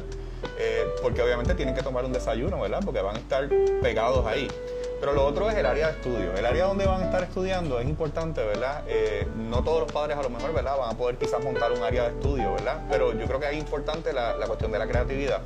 eh, 0.58 0.84
porque 1.02 1.22
obviamente 1.22 1.54
tienen 1.54 1.74
que 1.74 1.82
tomar 1.82 2.04
un 2.04 2.12
desayuno, 2.12 2.60
¿verdad? 2.60 2.80
Porque 2.84 3.00
van 3.00 3.16
a 3.16 3.18
estar 3.18 3.48
pegados 3.80 4.26
ahí. 4.26 4.48
Pero 4.98 5.12
lo 5.12 5.26
otro 5.26 5.50
es 5.50 5.56
el 5.56 5.66
área 5.66 5.88
de 5.88 5.92
estudio. 5.94 6.32
El 6.34 6.46
área 6.46 6.64
donde 6.66 6.86
van 6.86 7.02
a 7.02 7.04
estar 7.04 7.22
estudiando 7.22 7.78
es 7.78 7.86
importante, 7.86 8.42
¿verdad? 8.44 8.82
Eh, 8.86 9.26
no 9.36 9.62
todos 9.62 9.80
los 9.80 9.92
padres 9.92 10.16
a 10.16 10.22
lo 10.22 10.30
mejor, 10.30 10.52
¿verdad? 10.54 10.76
Van 10.78 10.94
a 10.94 10.96
poder 10.96 11.16
quizás 11.16 11.42
montar 11.44 11.72
un 11.72 11.82
área 11.82 12.04
de 12.04 12.08
estudio, 12.10 12.52
¿verdad? 12.54 12.82
Pero 12.90 13.12
yo 13.12 13.26
creo 13.26 13.38
que 13.38 13.50
es 13.50 13.56
importante 13.56 14.12
la, 14.12 14.34
cuestión 14.46 14.72
de 14.72 14.78
la 14.78 14.86
creatividad 14.86 15.42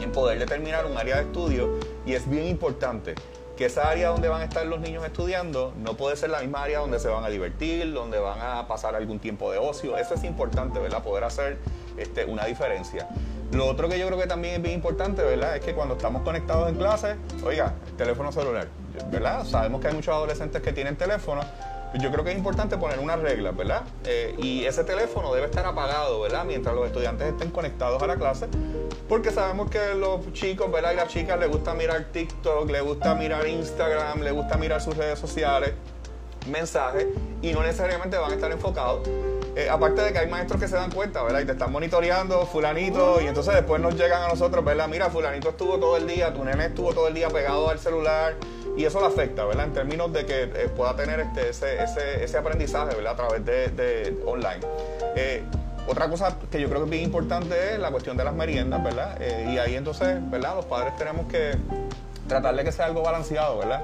en 0.00 0.12
poder 0.12 0.38
determinar 0.38 0.86
un 0.86 0.96
área 0.96 1.16
de 1.16 1.22
estudio 1.22 1.78
y 2.06 2.14
es 2.14 2.28
bien 2.28 2.46
importante 2.46 3.14
que 3.56 3.66
esa 3.66 3.90
área 3.90 4.08
donde 4.08 4.28
van 4.28 4.40
a 4.40 4.44
estar 4.44 4.64
los 4.64 4.80
niños 4.80 5.04
estudiando 5.04 5.74
no 5.76 5.94
puede 5.94 6.16
ser 6.16 6.30
la 6.30 6.40
misma 6.40 6.62
área 6.62 6.78
donde 6.78 6.98
se 6.98 7.08
van 7.08 7.24
a 7.24 7.28
divertir, 7.28 7.92
donde 7.92 8.18
van 8.18 8.40
a 8.40 8.66
pasar 8.66 8.94
algún 8.94 9.18
tiempo 9.18 9.52
de 9.52 9.58
ocio. 9.58 9.98
Eso 9.98 10.14
es 10.14 10.24
importante, 10.24 10.78
¿verdad? 10.78 11.02
Poder 11.02 11.24
hacer 11.24 11.58
este, 11.98 12.24
una 12.24 12.46
diferencia. 12.46 13.06
Lo 13.52 13.66
otro 13.66 13.88
que 13.88 13.98
yo 13.98 14.06
creo 14.06 14.18
que 14.18 14.28
también 14.28 14.54
es 14.54 14.62
bien 14.62 14.74
importante, 14.74 15.22
¿verdad? 15.22 15.56
Es 15.56 15.64
que 15.64 15.74
cuando 15.74 15.94
estamos 15.94 16.22
conectados 16.22 16.68
en 16.68 16.76
clase, 16.76 17.16
oiga, 17.44 17.74
teléfono 17.96 18.30
celular, 18.30 18.68
¿verdad? 19.10 19.44
Sabemos 19.44 19.80
que 19.80 19.88
hay 19.88 19.94
muchos 19.94 20.14
adolescentes 20.14 20.62
que 20.62 20.72
tienen 20.72 20.96
teléfono. 20.96 21.40
Yo 21.98 22.12
creo 22.12 22.22
que 22.22 22.30
es 22.30 22.36
importante 22.36 22.76
poner 22.76 23.00
unas 23.00 23.18
reglas, 23.18 23.56
¿verdad? 23.56 23.82
Eh, 24.04 24.36
y 24.38 24.64
ese 24.64 24.84
teléfono 24.84 25.34
debe 25.34 25.46
estar 25.46 25.66
apagado, 25.66 26.20
¿verdad? 26.20 26.44
Mientras 26.44 26.72
los 26.76 26.86
estudiantes 26.86 27.26
estén 27.26 27.50
conectados 27.50 28.00
a 28.00 28.06
la 28.06 28.14
clase, 28.14 28.46
porque 29.08 29.32
sabemos 29.32 29.68
que 29.68 29.96
los 29.96 30.32
chicos, 30.32 30.70
¿verdad? 30.70 30.92
Y 30.92 30.96
las 30.96 31.08
chicas 31.08 31.36
les 31.40 31.50
gusta 31.50 31.74
mirar 31.74 32.04
TikTok, 32.12 32.70
les 32.70 32.82
gusta 32.82 33.16
mirar 33.16 33.48
Instagram, 33.48 34.20
les 34.20 34.32
gusta 34.32 34.56
mirar 34.56 34.80
sus 34.80 34.96
redes 34.96 35.18
sociales, 35.18 35.72
mensajes, 36.48 37.08
y 37.42 37.52
no 37.52 37.62
necesariamente 37.62 38.16
van 38.16 38.30
a 38.30 38.34
estar 38.34 38.52
enfocados 38.52 39.08
eh, 39.60 39.70
aparte 39.70 40.02
de 40.02 40.12
que 40.12 40.18
hay 40.18 40.28
maestros 40.28 40.60
que 40.60 40.68
se 40.68 40.76
dan 40.76 40.90
cuenta, 40.90 41.22
¿verdad? 41.22 41.40
Y 41.40 41.44
te 41.44 41.52
están 41.52 41.70
monitoreando, 41.70 42.46
fulanito, 42.46 43.20
y 43.20 43.26
entonces 43.26 43.54
después 43.54 43.80
nos 43.80 43.94
llegan 43.94 44.22
a 44.22 44.28
nosotros, 44.28 44.64
¿verdad? 44.64 44.88
Mira, 44.88 45.10
fulanito 45.10 45.50
estuvo 45.50 45.78
todo 45.78 45.96
el 45.96 46.06
día, 46.06 46.32
tu 46.32 46.44
nene 46.44 46.66
estuvo 46.66 46.92
todo 46.92 47.08
el 47.08 47.14
día 47.14 47.28
pegado 47.28 47.68
al 47.68 47.78
celular, 47.78 48.34
y 48.76 48.84
eso 48.84 49.00
le 49.00 49.06
afecta, 49.06 49.44
¿verdad? 49.44 49.66
En 49.66 49.72
términos 49.72 50.12
de 50.12 50.24
que 50.24 50.44
eh, 50.44 50.68
pueda 50.74 50.96
tener 50.96 51.20
este, 51.20 51.50
ese, 51.50 52.24
ese, 52.24 52.38
aprendizaje, 52.38 52.94
¿verdad? 52.94 53.12
A 53.12 53.16
través 53.16 53.44
de, 53.44 54.18
online. 54.24 54.60
Eh, 55.16 55.42
otra 55.86 56.08
cosa 56.08 56.36
que 56.50 56.60
yo 56.60 56.68
creo 56.68 56.80
que 56.80 56.84
es 56.84 56.90
bien 56.90 57.04
importante 57.04 57.74
es 57.74 57.78
la 57.78 57.90
cuestión 57.90 58.16
de 58.16 58.24
las 58.24 58.34
meriendas, 58.34 58.82
¿verdad? 58.82 59.18
y 59.20 59.58
ahí 59.58 59.74
entonces, 59.74 60.18
¿verdad? 60.30 60.54
Los 60.54 60.66
padres 60.66 60.94
tenemos 60.96 61.26
que 61.26 61.56
tratar 62.28 62.54
de 62.54 62.62
que 62.62 62.70
sea 62.70 62.86
algo 62.86 63.02
balanceado, 63.02 63.58
¿verdad? 63.58 63.82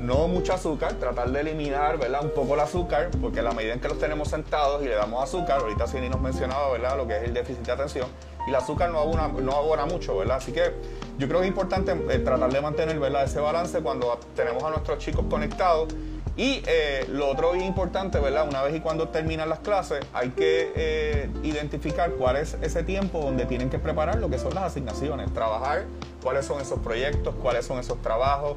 No 0.00 0.28
mucho 0.28 0.54
azúcar, 0.54 0.94
tratar 0.94 1.30
de 1.30 1.40
eliminar, 1.40 1.98
¿verdad? 1.98 2.24
Un 2.24 2.30
poco 2.30 2.54
el 2.54 2.60
azúcar, 2.60 3.10
porque 3.20 3.40
a 3.40 3.42
la 3.42 3.52
medida 3.52 3.74
en 3.74 3.80
que 3.80 3.88
los 3.88 3.98
tenemos 3.98 4.28
sentados 4.28 4.82
y 4.82 4.86
le 4.86 4.94
damos 4.94 5.22
azúcar, 5.22 5.60
ahorita 5.60 5.86
Cindy 5.86 6.08
nos 6.08 6.20
mencionaba, 6.20 6.72
¿verdad? 6.72 6.96
Lo 6.96 7.06
que 7.06 7.18
es 7.18 7.22
el 7.24 7.34
déficit 7.34 7.64
de 7.64 7.72
atención, 7.72 8.08
y 8.46 8.50
el 8.50 8.56
azúcar 8.56 8.90
no 8.90 8.98
abona, 8.98 9.28
no 9.28 9.52
abona 9.52 9.84
mucho, 9.86 10.16
¿verdad? 10.16 10.38
Así 10.38 10.52
que 10.52 10.72
yo 11.18 11.28
creo 11.28 11.40
que 11.40 11.46
es 11.46 11.50
importante 11.50 11.92
eh, 11.92 12.18
tratar 12.18 12.50
de 12.50 12.60
mantener, 12.60 12.98
¿verdad? 12.98 13.24
Ese 13.24 13.40
balance 13.40 13.80
cuando 13.80 14.18
tenemos 14.34 14.62
a 14.64 14.70
nuestros 14.70 14.98
chicos 14.98 15.24
conectados. 15.28 15.94
Y 16.36 16.62
eh, 16.66 17.04
lo 17.08 17.28
otro 17.28 17.54
importante, 17.54 18.18
¿verdad? 18.18 18.48
Una 18.48 18.62
vez 18.62 18.74
y 18.74 18.80
cuando 18.80 19.08
terminan 19.08 19.50
las 19.50 19.58
clases, 19.58 20.00
hay 20.14 20.30
que 20.30 20.72
eh, 20.74 21.28
identificar 21.42 22.12
cuál 22.12 22.36
es 22.36 22.56
ese 22.62 22.82
tiempo 22.82 23.20
donde 23.20 23.44
tienen 23.44 23.68
que 23.68 23.78
preparar 23.78 24.18
lo 24.18 24.30
que 24.30 24.38
son 24.38 24.54
las 24.54 24.64
asignaciones, 24.64 25.34
trabajar 25.34 25.84
cuáles 26.22 26.46
son 26.46 26.60
esos 26.60 26.78
proyectos, 26.78 27.34
cuáles 27.42 27.66
son 27.66 27.78
esos 27.78 28.00
trabajos, 28.02 28.56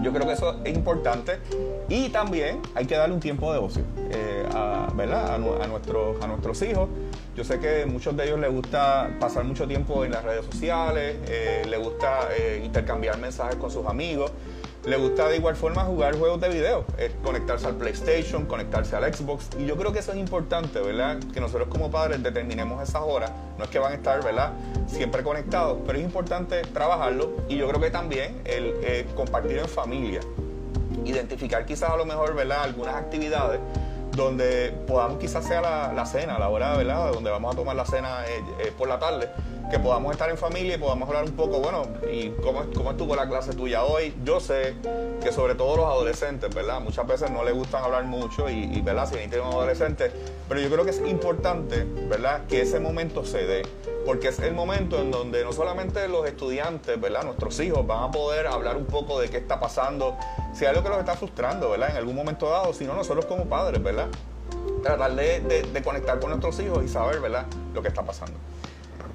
yo 0.00 0.12
creo 0.12 0.26
que 0.26 0.32
eso 0.32 0.60
es 0.64 0.74
importante 0.74 1.38
y 1.88 2.08
también 2.08 2.60
hay 2.74 2.86
que 2.86 2.96
darle 2.96 3.14
un 3.14 3.20
tiempo 3.20 3.52
de 3.52 3.58
ocio 3.58 3.82
eh, 4.10 4.46
a, 4.54 4.88
¿verdad? 4.94 5.34
A, 5.34 5.38
nuestros, 5.38 6.22
a 6.22 6.26
nuestros 6.26 6.60
hijos. 6.62 6.88
Yo 7.36 7.44
sé 7.44 7.60
que 7.60 7.86
muchos 7.86 8.16
de 8.16 8.24
ellos 8.24 8.40
les 8.40 8.50
gusta 8.50 9.10
pasar 9.20 9.44
mucho 9.44 9.66
tiempo 9.66 10.04
en 10.04 10.12
las 10.12 10.24
redes 10.24 10.44
sociales, 10.44 11.16
eh, 11.28 11.62
les 11.68 11.80
gusta 11.80 12.28
eh, 12.36 12.62
intercambiar 12.64 13.18
mensajes 13.18 13.56
con 13.56 13.70
sus 13.70 13.86
amigos 13.86 14.32
le 14.84 14.96
gusta 14.96 15.28
de 15.28 15.36
igual 15.36 15.54
forma 15.54 15.84
jugar 15.84 16.16
juegos 16.16 16.40
de 16.40 16.48
video, 16.48 16.84
conectarse 17.22 17.66
al 17.66 17.76
PlayStation, 17.76 18.46
conectarse 18.46 18.96
al 18.96 19.14
Xbox. 19.14 19.48
Y 19.58 19.66
yo 19.66 19.76
creo 19.76 19.92
que 19.92 20.00
eso 20.00 20.12
es 20.12 20.18
importante, 20.18 20.80
¿verdad? 20.80 21.18
Que 21.32 21.40
nosotros 21.40 21.68
como 21.68 21.90
padres 21.90 22.22
determinemos 22.22 22.82
esas 22.82 23.02
horas. 23.02 23.30
No 23.58 23.64
es 23.64 23.70
que 23.70 23.78
van 23.78 23.92
a 23.92 23.94
estar, 23.94 24.22
¿verdad? 24.24 24.52
Siempre 24.88 25.22
conectados, 25.22 25.78
pero 25.86 25.98
es 25.98 26.04
importante 26.04 26.62
trabajarlo. 26.62 27.32
Y 27.48 27.56
yo 27.56 27.68
creo 27.68 27.80
que 27.80 27.90
también 27.90 28.40
el 28.44 28.74
eh, 28.82 29.06
compartir 29.14 29.58
en 29.58 29.68
familia. 29.68 30.20
Identificar 31.04 31.64
quizás 31.64 31.90
a 31.90 31.96
lo 31.96 32.04
mejor, 32.04 32.34
¿verdad? 32.34 32.64
Algunas 32.64 32.96
actividades 32.96 33.60
donde 34.16 34.74
podamos 34.86 35.18
quizás 35.18 35.46
sea 35.46 35.60
la, 35.60 36.06
cena, 36.06 36.38
la 36.38 36.48
hora, 36.48 36.76
¿verdad? 36.76 37.12
Donde 37.12 37.30
vamos 37.30 37.54
a 37.54 37.56
tomar 37.56 37.76
la 37.76 37.86
cena 37.86 38.26
eh, 38.26 38.42
eh, 38.58 38.72
por 38.76 38.88
la 38.88 38.98
tarde 38.98 39.30
que 39.70 39.78
podamos 39.78 40.12
estar 40.12 40.28
en 40.28 40.36
familia 40.36 40.74
y 40.74 40.78
podamos 40.78 41.08
hablar 41.08 41.24
un 41.24 41.32
poco, 41.32 41.58
bueno, 41.58 41.84
y 42.10 42.30
cómo, 42.42 42.64
cómo 42.74 42.90
estuvo 42.90 43.16
la 43.16 43.28
clase 43.28 43.52
tuya 43.52 43.84
hoy. 43.84 44.14
Yo 44.24 44.40
sé 44.40 44.74
que 45.22 45.32
sobre 45.32 45.54
todo 45.54 45.76
los 45.76 45.86
adolescentes, 45.86 46.54
¿verdad? 46.54 46.80
Muchas 46.80 47.06
veces 47.06 47.30
no 47.30 47.44
les 47.44 47.54
gustan 47.54 47.82
hablar 47.82 48.04
mucho 48.04 48.48
y, 48.50 48.80
¿verdad? 48.82 49.06
Si 49.08 49.14
tienen 49.14 49.40
un 49.40 49.52
adolescente, 49.52 50.10
pero 50.48 50.60
yo 50.60 50.68
creo 50.68 50.84
que 50.84 50.90
es 50.90 51.00
importante, 51.06 51.84
¿verdad? 51.84 52.46
Que 52.46 52.62
ese 52.62 52.80
momento 52.80 53.24
se 53.24 53.46
dé, 53.46 53.62
porque 54.04 54.28
es 54.28 54.38
el 54.40 54.54
momento 54.54 54.98
en 54.98 55.10
donde 55.10 55.44
no 55.44 55.52
solamente 55.52 56.06
los 56.08 56.26
estudiantes, 56.26 57.00
¿verdad? 57.00 57.24
Nuestros 57.24 57.58
hijos 57.60 57.86
van 57.86 58.04
a 58.04 58.10
poder 58.10 58.46
hablar 58.48 58.76
un 58.76 58.86
poco 58.86 59.20
de 59.20 59.30
qué 59.30 59.38
está 59.38 59.60
pasando, 59.60 60.16
si 60.52 60.64
hay 60.64 60.70
algo 60.70 60.82
que 60.82 60.90
los 60.90 60.98
está 60.98 61.14
frustrando, 61.14 61.70
¿verdad? 61.70 61.90
En 61.90 61.96
algún 61.96 62.16
momento 62.16 62.50
dado, 62.50 62.74
sino 62.74 62.94
nosotros 62.94 63.24
como 63.26 63.46
padres, 63.46 63.82
¿verdad? 63.82 64.08
Tratar 64.82 65.14
de 65.14 65.82
conectar 65.84 66.18
con 66.18 66.30
nuestros 66.30 66.58
hijos 66.60 66.84
y 66.84 66.88
saber, 66.88 67.20
¿verdad? 67.20 67.46
Lo 67.72 67.80
que 67.80 67.88
está 67.88 68.02
pasando. 68.02 68.34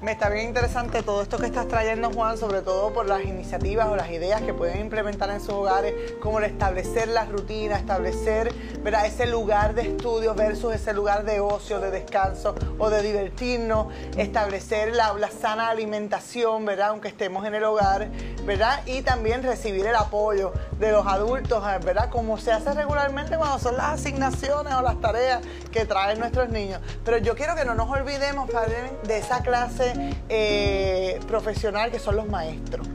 Me 0.00 0.12
está 0.12 0.28
bien 0.28 0.46
interesante 0.46 1.02
todo 1.02 1.22
esto 1.22 1.38
que 1.38 1.46
estás 1.46 1.66
trayendo, 1.66 2.12
Juan, 2.12 2.38
sobre 2.38 2.62
todo 2.62 2.92
por 2.92 3.06
las 3.06 3.24
iniciativas 3.24 3.88
o 3.88 3.96
las 3.96 4.08
ideas 4.10 4.40
que 4.42 4.54
pueden 4.54 4.80
implementar 4.80 5.28
en 5.30 5.40
sus 5.40 5.50
hogares, 5.50 5.92
como 6.20 6.38
el 6.38 6.44
establecer 6.44 7.08
las 7.08 7.28
rutinas, 7.28 7.80
establecer 7.80 8.54
¿verdad? 8.84 9.06
ese 9.06 9.26
lugar 9.26 9.74
de 9.74 9.82
estudio 9.82 10.36
versus 10.36 10.72
ese 10.72 10.92
lugar 10.92 11.24
de 11.24 11.40
ocio, 11.40 11.80
de 11.80 11.90
descanso 11.90 12.54
o 12.78 12.90
de 12.90 13.02
divertirnos, 13.02 13.92
establecer 14.16 14.94
la, 14.94 15.12
sana 15.32 15.68
alimentación, 15.68 16.64
¿verdad? 16.64 16.90
aunque 16.90 17.08
estemos 17.08 17.44
en 17.44 17.56
el 17.56 17.64
hogar, 17.64 18.08
¿verdad? 18.46 18.82
y 18.86 19.02
también 19.02 19.42
recibir 19.42 19.84
el 19.84 19.96
apoyo 19.96 20.52
de 20.78 20.92
los 20.92 21.08
adultos, 21.08 21.60
¿verdad? 21.84 22.08
como 22.08 22.38
se 22.38 22.52
hace 22.52 22.72
regularmente 22.72 23.36
cuando 23.36 23.58
son 23.58 23.76
las 23.76 23.98
asignaciones 23.98 24.72
o 24.74 24.80
las 24.80 25.00
tareas 25.00 25.40
que 25.72 25.84
traen 25.86 26.20
nuestros 26.20 26.50
niños. 26.50 26.80
Pero 27.04 27.18
yo 27.18 27.34
quiero 27.34 27.56
que 27.56 27.64
no 27.64 27.74
nos 27.74 27.90
olvidemos, 27.90 28.48
padre, 28.48 28.92
de 29.02 29.18
esa 29.18 29.42
clase 29.42 29.87
eh, 30.28 31.20
profesional 31.26 31.90
que 31.90 31.98
son 31.98 32.16
los 32.16 32.28
maestros. 32.28 32.88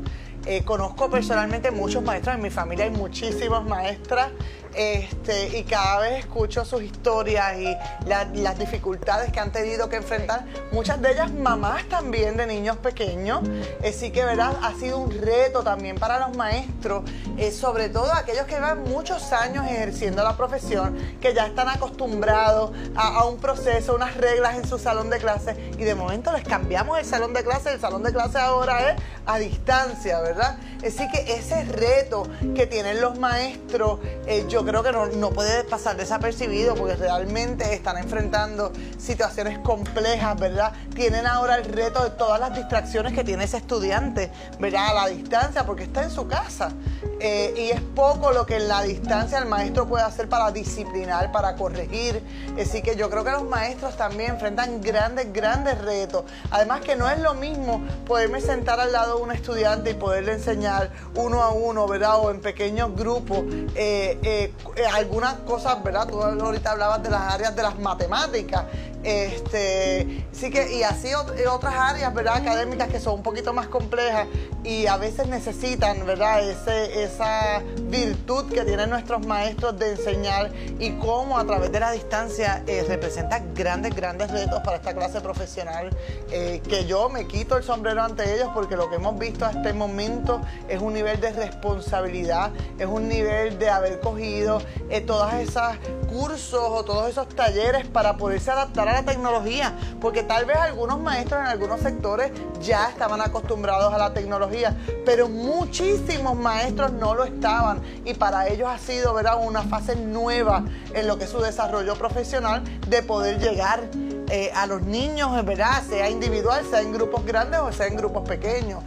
Eh, 0.45 0.63
conozco 0.63 1.09
personalmente 1.09 1.71
muchos 1.71 2.03
maestros, 2.03 2.35
en 2.35 2.41
mi 2.41 2.50
familia 2.50 2.85
hay 2.85 2.91
muchísimas 2.91 3.63
maestras 3.63 4.29
este, 4.75 5.58
y 5.58 5.63
cada 5.63 6.00
vez 6.00 6.20
escucho 6.20 6.65
sus 6.65 6.82
historias 6.82 7.58
y 7.58 7.75
las 8.06 8.60
dificultades 8.60 9.32
que 9.32 9.39
han 9.39 9.51
tenido 9.51 9.89
que 9.89 9.98
enfrentar, 9.98 10.46
muchas 10.72 11.01
de 11.01 11.12
ellas 11.12 11.32
mamás 11.32 11.88
también 11.89 12.38
de 12.38 12.48
niños 12.48 12.77
pequeños, 12.77 13.42
así 13.88 14.12
que 14.12 14.25
verdad 14.25 14.58
ha 14.62 14.74
sido 14.74 14.98
un 14.98 15.12
reto 15.12 15.63
también 15.63 15.98
para 15.98 16.20
los 16.20 16.36
maestros, 16.36 17.03
eh, 17.38 17.51
sobre 17.51 17.89
todo 17.89 18.12
aquellos 18.13 18.46
que 18.46 18.56
llevan 18.56 18.84
muchos 18.84 19.32
años 19.34 19.65
ejerciendo 19.65 20.24
la 20.24 20.36
profesión, 20.36 20.98
que 21.22 21.34
ya 21.34 21.46
están 21.46 21.70
acostumbrados 21.70 22.72
a, 22.96 23.25
un 23.25 23.38
proceso, 23.38 23.96
unas 23.96 24.18
reglas 24.18 24.56
en 24.56 24.68
su 24.68 24.77
salón 24.77 25.10
de 25.10 25.18
clase 25.20 25.56
y 25.77 25.84
de 25.84 25.96
momento 25.96 26.32
les 26.32 26.44
cambiamos 26.44 27.00
el 27.00 27.06
salón 27.06 27.34
de 27.34 27.44
clase, 27.44 27.74
el 27.74 27.80
salón 27.80 28.03
de 28.03 28.12
clase 28.12 28.38
ahora 28.38 28.92
es 28.92 29.01
a 29.25 29.38
distancia, 29.38 30.20
¿verdad? 30.20 30.58
Así 30.86 31.08
que 31.10 31.36
ese 31.36 31.63
reto 31.63 32.27
que 32.56 32.68
tienen 32.68 33.00
los 33.00 33.18
maestros, 33.18 34.00
eh, 34.25 34.46
yo 34.50 34.62
creo 34.65 34.84
que 34.84 34.91
no, 34.91 35.29
puede 35.32 35.63
pasar 35.63 35.98
desapercibido 35.98 36.75
porque 36.75 36.96
realmente 36.96 37.74
están 37.74 37.98
enfrentando 37.98 38.72
situaciones 38.98 39.60
complejas, 39.60 40.39
¿verdad? 40.39 40.74
Tienen 40.96 41.27
ahora 41.27 41.55
el 41.55 41.65
reto 41.65 42.03
de 42.03 42.12
todas 42.12 42.39
las 42.39 42.55
distracciones 42.55 43.13
que 43.13 43.24
tiene 43.24 43.46
ese 43.46 43.58
estudiante, 43.58 44.32
¿verdad? 44.60 44.89
A 44.89 44.93
la 44.93 45.08
distancia, 45.08 45.65
porque 45.65 45.84
está 45.84 46.03
en 46.03 46.12
su 46.12 46.27
casa. 46.27 46.72
Eh, 47.19 47.53
y 47.55 47.69
es 47.69 47.81
poco 47.95 48.31
lo 48.31 48.45
que 48.45 48.57
en 48.57 48.67
la 48.67 48.81
distancia 48.81 49.38
el 49.39 49.45
maestro 49.45 49.88
puede 49.88 50.03
hacer 50.03 50.27
para 50.27 50.51
disciplinar, 50.51 51.31
para 51.31 51.55
corregir. 51.55 52.22
Así 52.60 52.81
que 52.81 52.95
yo 52.95 53.10
creo 53.10 53.24
que 53.24 53.31
los 53.31 53.43
maestros 53.43 53.95
también 53.95 54.31
enfrentan 54.31 54.81
grandes, 54.81 55.31
grandes 55.31 55.79
retos. 55.79 56.25
Además 56.51 56.81
que 56.81 56.95
no 56.95 57.10
es 57.10 57.19
lo 57.19 57.33
mismo 57.33 57.81
poderme 58.05 58.41
sentar 58.41 58.79
al 58.79 58.91
lado 58.91 59.17
de 59.17 59.24
un 59.24 59.31
estudiante 59.31 59.91
y 59.91 59.93
poderle 59.93 60.33
enseñar 60.33 60.91
uno 61.15 61.41
a 61.41 61.51
uno, 61.51 61.88
¿verdad? 61.88 62.19
O 62.19 62.29
en 62.29 62.41
pequeños 62.41 62.93
grupos 62.95 63.39
eh, 63.75 64.19
eh, 64.24 64.53
algunas 64.93 65.36
cosas, 65.36 65.81
¿verdad? 65.83 66.07
Tú 66.07 66.22
ahorita 66.22 66.72
hablabas 66.72 67.03
de 67.03 67.10
las 67.10 67.33
áreas 67.33 67.55
de 67.55 67.63
las 67.63 67.79
matemáticas. 67.79 68.65
Este, 69.03 70.25
sí 70.31 70.50
que, 70.50 70.74
y 70.74 70.83
así 70.83 71.10
otras 71.13 71.75
áreas, 71.75 72.13
¿verdad? 72.13 72.36
Académicas 72.36 72.89
que 72.89 73.00
son 73.00 73.15
un 73.15 73.24
poquito 73.24 73.53
más 73.53 73.67
complejas 73.67 74.27
y 74.63 74.88
a 74.88 74.98
veces 74.98 75.27
necesitan, 75.27 76.05
¿verdad? 76.05 76.48
Ese, 76.48 77.03
esa 77.03 77.62
virtud 77.83 78.51
que 78.51 78.63
tienen 78.63 78.89
nuestros 78.89 79.25
maestros 79.25 79.77
de 79.77 79.91
enseñar 79.91 80.51
y 80.79 80.91
cómo 80.98 81.38
a 81.38 81.45
través 81.45 81.72
de 81.72 81.79
la 81.79 81.91
distancia 81.91 82.63
eh, 82.67 82.86
representa 82.88 83.39
grandes, 83.53 83.95
grandes 83.95 84.31
retos 84.31 84.62
para 84.62 84.77
esta 84.77 84.93
clase 84.93 85.19
profesional, 85.22 85.89
eh, 86.31 86.62
que 86.67 86.86
yo 86.86 87.10
me 87.10 87.27
quito 87.27 87.57
el 87.57 87.63
sombrero 87.63 88.03
ante 88.03 88.36
ellos 88.36 88.50
porque 88.53 88.75
lo 88.75 88.89
que 88.89 88.95
hemos 88.95 89.17
visto 89.19 89.45
hasta 89.45 89.63
este 89.63 89.74
momento 89.74 90.41
es 90.67 90.81
un 90.81 90.93
nivel 90.93 91.22
de 91.22 91.31
responsabilidad, 91.31 92.51
es 92.77 92.86
un 92.86 93.07
nivel 93.07 93.57
de 93.60 93.69
haber 93.69 94.00
cogido 94.01 94.62
eh, 94.89 95.00
todas 95.01 95.36
esas 95.36 95.77
cursos 96.13 96.62
o 96.63 96.86
todos 96.86 97.10
esos 97.10 97.27
talleres 97.29 97.88
para 97.88 98.17
poderse 98.17 98.51
adaptar 98.51 98.88
a 98.88 98.93
la 98.93 99.03
tecnología, 99.03 99.74
porque 100.00 100.24
tal 100.24 100.46
vez 100.46 100.58
algunos 100.58 101.00
maestros 101.00 101.41
en 101.41 101.48
algunos 101.48 101.82
sectores 101.82 102.32
ya 102.62 102.89
estaban 102.89 103.20
acostumbrados 103.20 103.93
a 103.93 103.98
la 103.98 104.13
tecnología, 104.13 104.77
pero 105.05 105.27
muchísimos 105.27 106.38
maestros 106.38 106.93
no 106.93 107.15
lo 107.15 107.24
estaban 107.24 107.82
y 108.05 108.13
para 108.13 108.48
ellos 108.48 108.70
ha 108.70 108.77
sido 108.77 109.13
¿verdad? 109.13 109.38
una 109.41 109.63
fase 109.63 109.96
nueva 109.96 110.63
en 110.93 111.08
lo 111.08 111.17
que 111.17 111.24
es 111.25 111.29
su 111.29 111.39
desarrollo 111.39 111.96
profesional 111.96 112.63
de 112.88 113.01
poder 113.01 113.39
llegar 113.39 113.89
eh, 114.29 114.51
a 114.55 114.67
los 114.67 114.84
niños, 114.84 115.43
¿verdad? 115.43 115.84
sea 115.88 116.10
individual, 116.10 116.63
sea 116.70 116.82
en 116.82 116.93
grupos 116.93 117.25
grandes 117.25 117.60
o 117.60 117.72
sea 117.72 117.88
en 117.88 117.98
grupos 117.98 118.27
pequeños. 118.27 118.84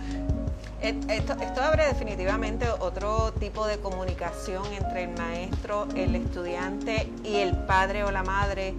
Esto, 0.87 1.35
abre 1.63 1.85
definitivamente 1.87 2.69
otro 2.79 3.33
tipo 3.41 3.67
de 3.67 3.79
comunicación 3.79 4.65
entre 4.73 5.03
el 5.03 5.19
maestro, 5.19 5.89
el 5.97 6.15
estudiante 6.15 7.11
y 7.25 7.39
el 7.39 7.57
padre 7.57 8.05
o 8.05 8.13
la 8.13 8.23
madre 8.23 8.73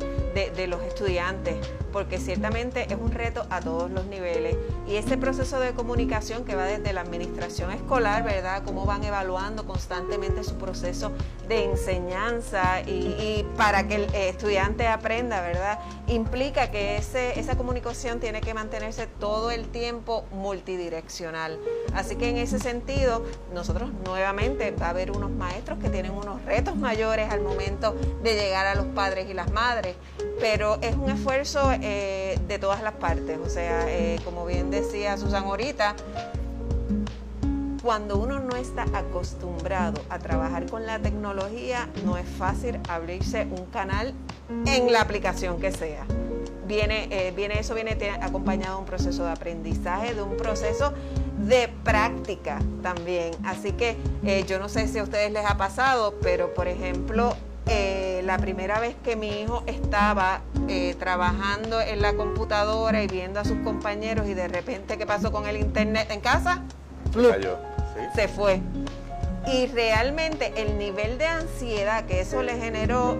de, 0.45 0.67
los 0.67 0.81
estudiantes, 0.83 1.55
porque 1.91 2.19
ciertamente 2.19 2.85
es 2.93 2.99
un 2.99 3.11
reto 3.11 3.47
a 3.49 3.59
todos 3.59 3.89
los 3.89 4.05
niveles. 4.05 4.55
Y 4.87 4.95
ese 4.95 5.17
proceso 5.17 5.59
de 5.59 5.71
comunicación 5.71 6.45
que 6.45 6.55
va 6.55 6.65
desde 6.65 6.93
la 6.93 7.01
administración 7.01 7.71
escolar, 7.71 8.23
¿verdad? 8.23 8.61
Cómo 8.63 8.85
van 8.85 9.03
evaluando 9.03 9.65
constantemente 9.65 10.43
su 10.43 10.55
proceso 10.57 11.11
de 11.47 11.63
enseñanza 11.63 12.81
y, 12.81 13.45
para 13.57 13.87
que 13.87 13.95
el 13.95 14.13
estudiante 14.13 14.87
aprenda, 14.87 15.41
¿verdad? 15.41 15.79
Implica 16.07 16.69
que 16.69 16.97
ese, 16.97 17.39
esa 17.39 17.57
comunicación 17.57 18.19
tiene 18.19 18.41
que 18.41 18.53
mantenerse 18.53 19.07
todo 19.07 19.49
el 19.49 19.67
tiempo 19.69 20.25
multidireccional. 20.31 21.59
Así 21.93 22.15
que 22.15 22.29
en 22.29 22.37
ese 22.37 22.59
sentido, 22.59 23.23
nosotros 23.53 23.89
nuevamente 24.05 24.71
va 24.71 24.87
a 24.87 24.89
haber 24.89 25.11
unos 25.11 25.31
maestros 25.31 25.79
que 25.79 25.89
tienen 25.89 26.11
unos 26.11 26.43
retos 26.45 26.75
mayores 26.75 27.31
al 27.31 27.41
momento 27.41 27.95
de 28.21 28.35
llegar 28.35 28.67
a 28.67 28.75
los 28.75 28.85
padres 28.87 29.29
y 29.29 29.33
las 29.33 29.51
madres, 29.51 29.95
pero 30.39 30.77
es 30.81 30.95
un 30.95 31.09
esfuerzo 31.09 31.71
eh, 31.81 32.39
de 32.47 32.59
todas 32.59 32.81
las 32.81 32.93
partes. 32.93 33.37
O 33.43 33.49
sea, 33.49 33.85
eh, 33.87 34.19
como 34.23 34.45
bien 34.45 34.71
decía 34.71 35.17
Susan 35.17 35.43
ahorita, 35.43 35.95
cuando 37.81 38.17
uno 38.17 38.39
no 38.39 38.55
está 38.55 38.85
acostumbrado 38.93 40.01
a 40.09 40.19
trabajar 40.19 40.69
con 40.69 40.85
la 40.85 40.99
tecnología, 40.99 41.89
no 42.05 42.17
es 42.17 42.27
fácil 42.27 42.79
abrirse 42.89 43.47
un 43.49 43.65
canal 43.67 44.13
en 44.65 44.91
la 44.91 45.01
aplicación 45.01 45.59
que 45.59 45.71
sea. 45.71 46.05
Viene, 46.67 47.07
eh, 47.11 47.31
viene 47.33 47.59
eso 47.59 47.73
viene 47.75 47.97
acompañado 48.21 48.75
de 48.75 48.79
un 48.81 48.85
proceso 48.85 49.23
de 49.23 49.31
aprendizaje, 49.31 50.13
de 50.13 50.21
un 50.21 50.35
proceso 50.35 50.93
de 51.37 51.69
práctica 51.85 52.59
también. 52.83 53.31
Así 53.45 53.71
que 53.71 53.95
yo 54.45 54.59
no 54.59 54.67
sé 54.67 54.87
si 54.89 54.99
a 54.99 55.03
ustedes 55.03 55.31
les 55.31 55.45
ha 55.45 55.55
pasado, 55.55 56.15
pero 56.21 56.53
por 56.53 56.67
ejemplo, 56.67 57.37
eh, 57.69 58.21
la 58.23 58.37
primera 58.37 58.79
vez 58.79 58.95
que 59.03 59.15
mi 59.15 59.41
hijo 59.41 59.63
estaba 59.67 60.41
eh, 60.67 60.95
trabajando 60.99 61.81
en 61.81 62.01
la 62.01 62.15
computadora 62.15 63.03
y 63.03 63.07
viendo 63.07 63.39
a 63.39 63.45
sus 63.45 63.57
compañeros 63.59 64.27
y 64.27 64.33
de 64.33 64.47
repente, 64.47 64.97
¿qué 64.97 65.05
pasó 65.05 65.31
con 65.31 65.47
el 65.47 65.57
internet 65.57 66.09
en 66.11 66.21
casa? 66.21 66.61
Se 68.15 68.27
fue. 68.27 68.61
Y 69.47 69.67
realmente 69.67 70.53
el 70.57 70.77
nivel 70.77 71.17
de 71.17 71.25
ansiedad 71.25 72.05
que 72.05 72.21
eso 72.21 72.43
le 72.43 72.57
generó, 72.57 73.17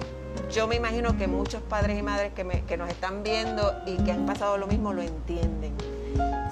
yo 0.51 0.67
me 0.67 0.75
imagino 0.75 1.17
que 1.17 1.27
muchos 1.27 1.61
padres 1.61 1.97
y 1.97 2.01
madres 2.01 2.33
que, 2.33 2.43
me, 2.43 2.63
que 2.63 2.77
nos 2.77 2.89
están 2.89 3.23
viendo 3.23 3.73
y 3.85 3.97
que 4.03 4.11
han 4.11 4.25
pasado 4.25 4.57
lo 4.57 4.67
mismo 4.67 4.93
lo 4.93 5.01
entienden 5.01 5.73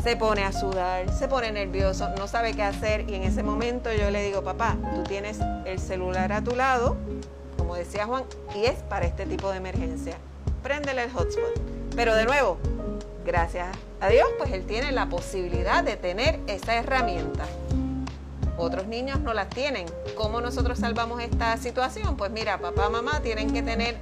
se 0.05 0.15
pone 0.15 0.43
a 0.43 0.51
sudar, 0.51 1.11
se 1.11 1.27
pone 1.27 1.51
nervioso, 1.51 2.09
no 2.15 2.27
sabe 2.27 2.53
qué 2.53 2.61
hacer 2.61 3.09
y 3.09 3.15
en 3.15 3.23
ese 3.23 3.41
momento 3.41 3.91
yo 3.91 4.11
le 4.11 4.23
digo, 4.23 4.43
papá, 4.43 4.77
tú 4.93 5.01
tienes 5.01 5.39
el 5.65 5.79
celular 5.79 6.31
a 6.31 6.43
tu 6.43 6.55
lado, 6.55 6.95
decía 7.75 8.05
Juan, 8.05 8.23
y 8.55 8.65
es 8.65 8.75
para 8.89 9.05
este 9.05 9.25
tipo 9.25 9.51
de 9.51 9.57
emergencia. 9.57 10.17
Préndele 10.63 11.03
el 11.03 11.11
hotspot. 11.11 11.59
Pero 11.95 12.15
de 12.15 12.25
nuevo, 12.25 12.57
gracias 13.25 13.67
a 14.01 14.09
Dios, 14.09 14.27
pues 14.37 14.51
él 14.51 14.65
tiene 14.65 14.91
la 14.91 15.07
posibilidad 15.07 15.83
de 15.83 15.95
tener 15.95 16.39
esa 16.47 16.75
herramienta. 16.75 17.45
Otros 18.57 18.87
niños 18.87 19.19
no 19.19 19.33
las 19.33 19.49
tienen. 19.49 19.85
¿Cómo 20.15 20.41
nosotros 20.41 20.79
salvamos 20.79 21.21
esta 21.21 21.55
situación? 21.57 22.17
Pues 22.17 22.31
mira, 22.31 22.57
papá, 22.59 22.89
mamá 22.89 23.21
tienen 23.21 23.51
que 23.51 23.61
tener 23.61 23.97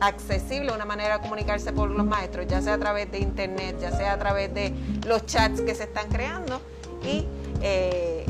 accesible 0.00 0.72
una 0.72 0.84
manera 0.84 1.18
de 1.18 1.22
comunicarse 1.22 1.72
por 1.72 1.90
los 1.90 2.06
maestros, 2.06 2.46
ya 2.46 2.60
sea 2.60 2.74
a 2.74 2.78
través 2.78 3.10
de 3.10 3.18
internet, 3.18 3.76
ya 3.80 3.90
sea 3.90 4.12
a 4.12 4.18
través 4.18 4.52
de 4.52 4.74
los 5.06 5.26
chats 5.26 5.60
que 5.60 5.74
se 5.74 5.84
están 5.84 6.08
creando 6.08 6.60
y 7.02 7.26
eh, 7.62 8.23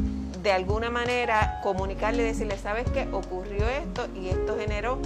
de 0.45 0.53
alguna 0.53 0.91
manera 0.91 1.59
comunicarle 1.63 2.23
y 2.23 2.27
decirle, 2.27 2.59
sabes 2.59 2.85
que 2.91 3.09
ocurrió 3.13 3.67
esto 3.67 4.07
y 4.15 4.29
esto 4.29 4.57
generó 4.59 4.99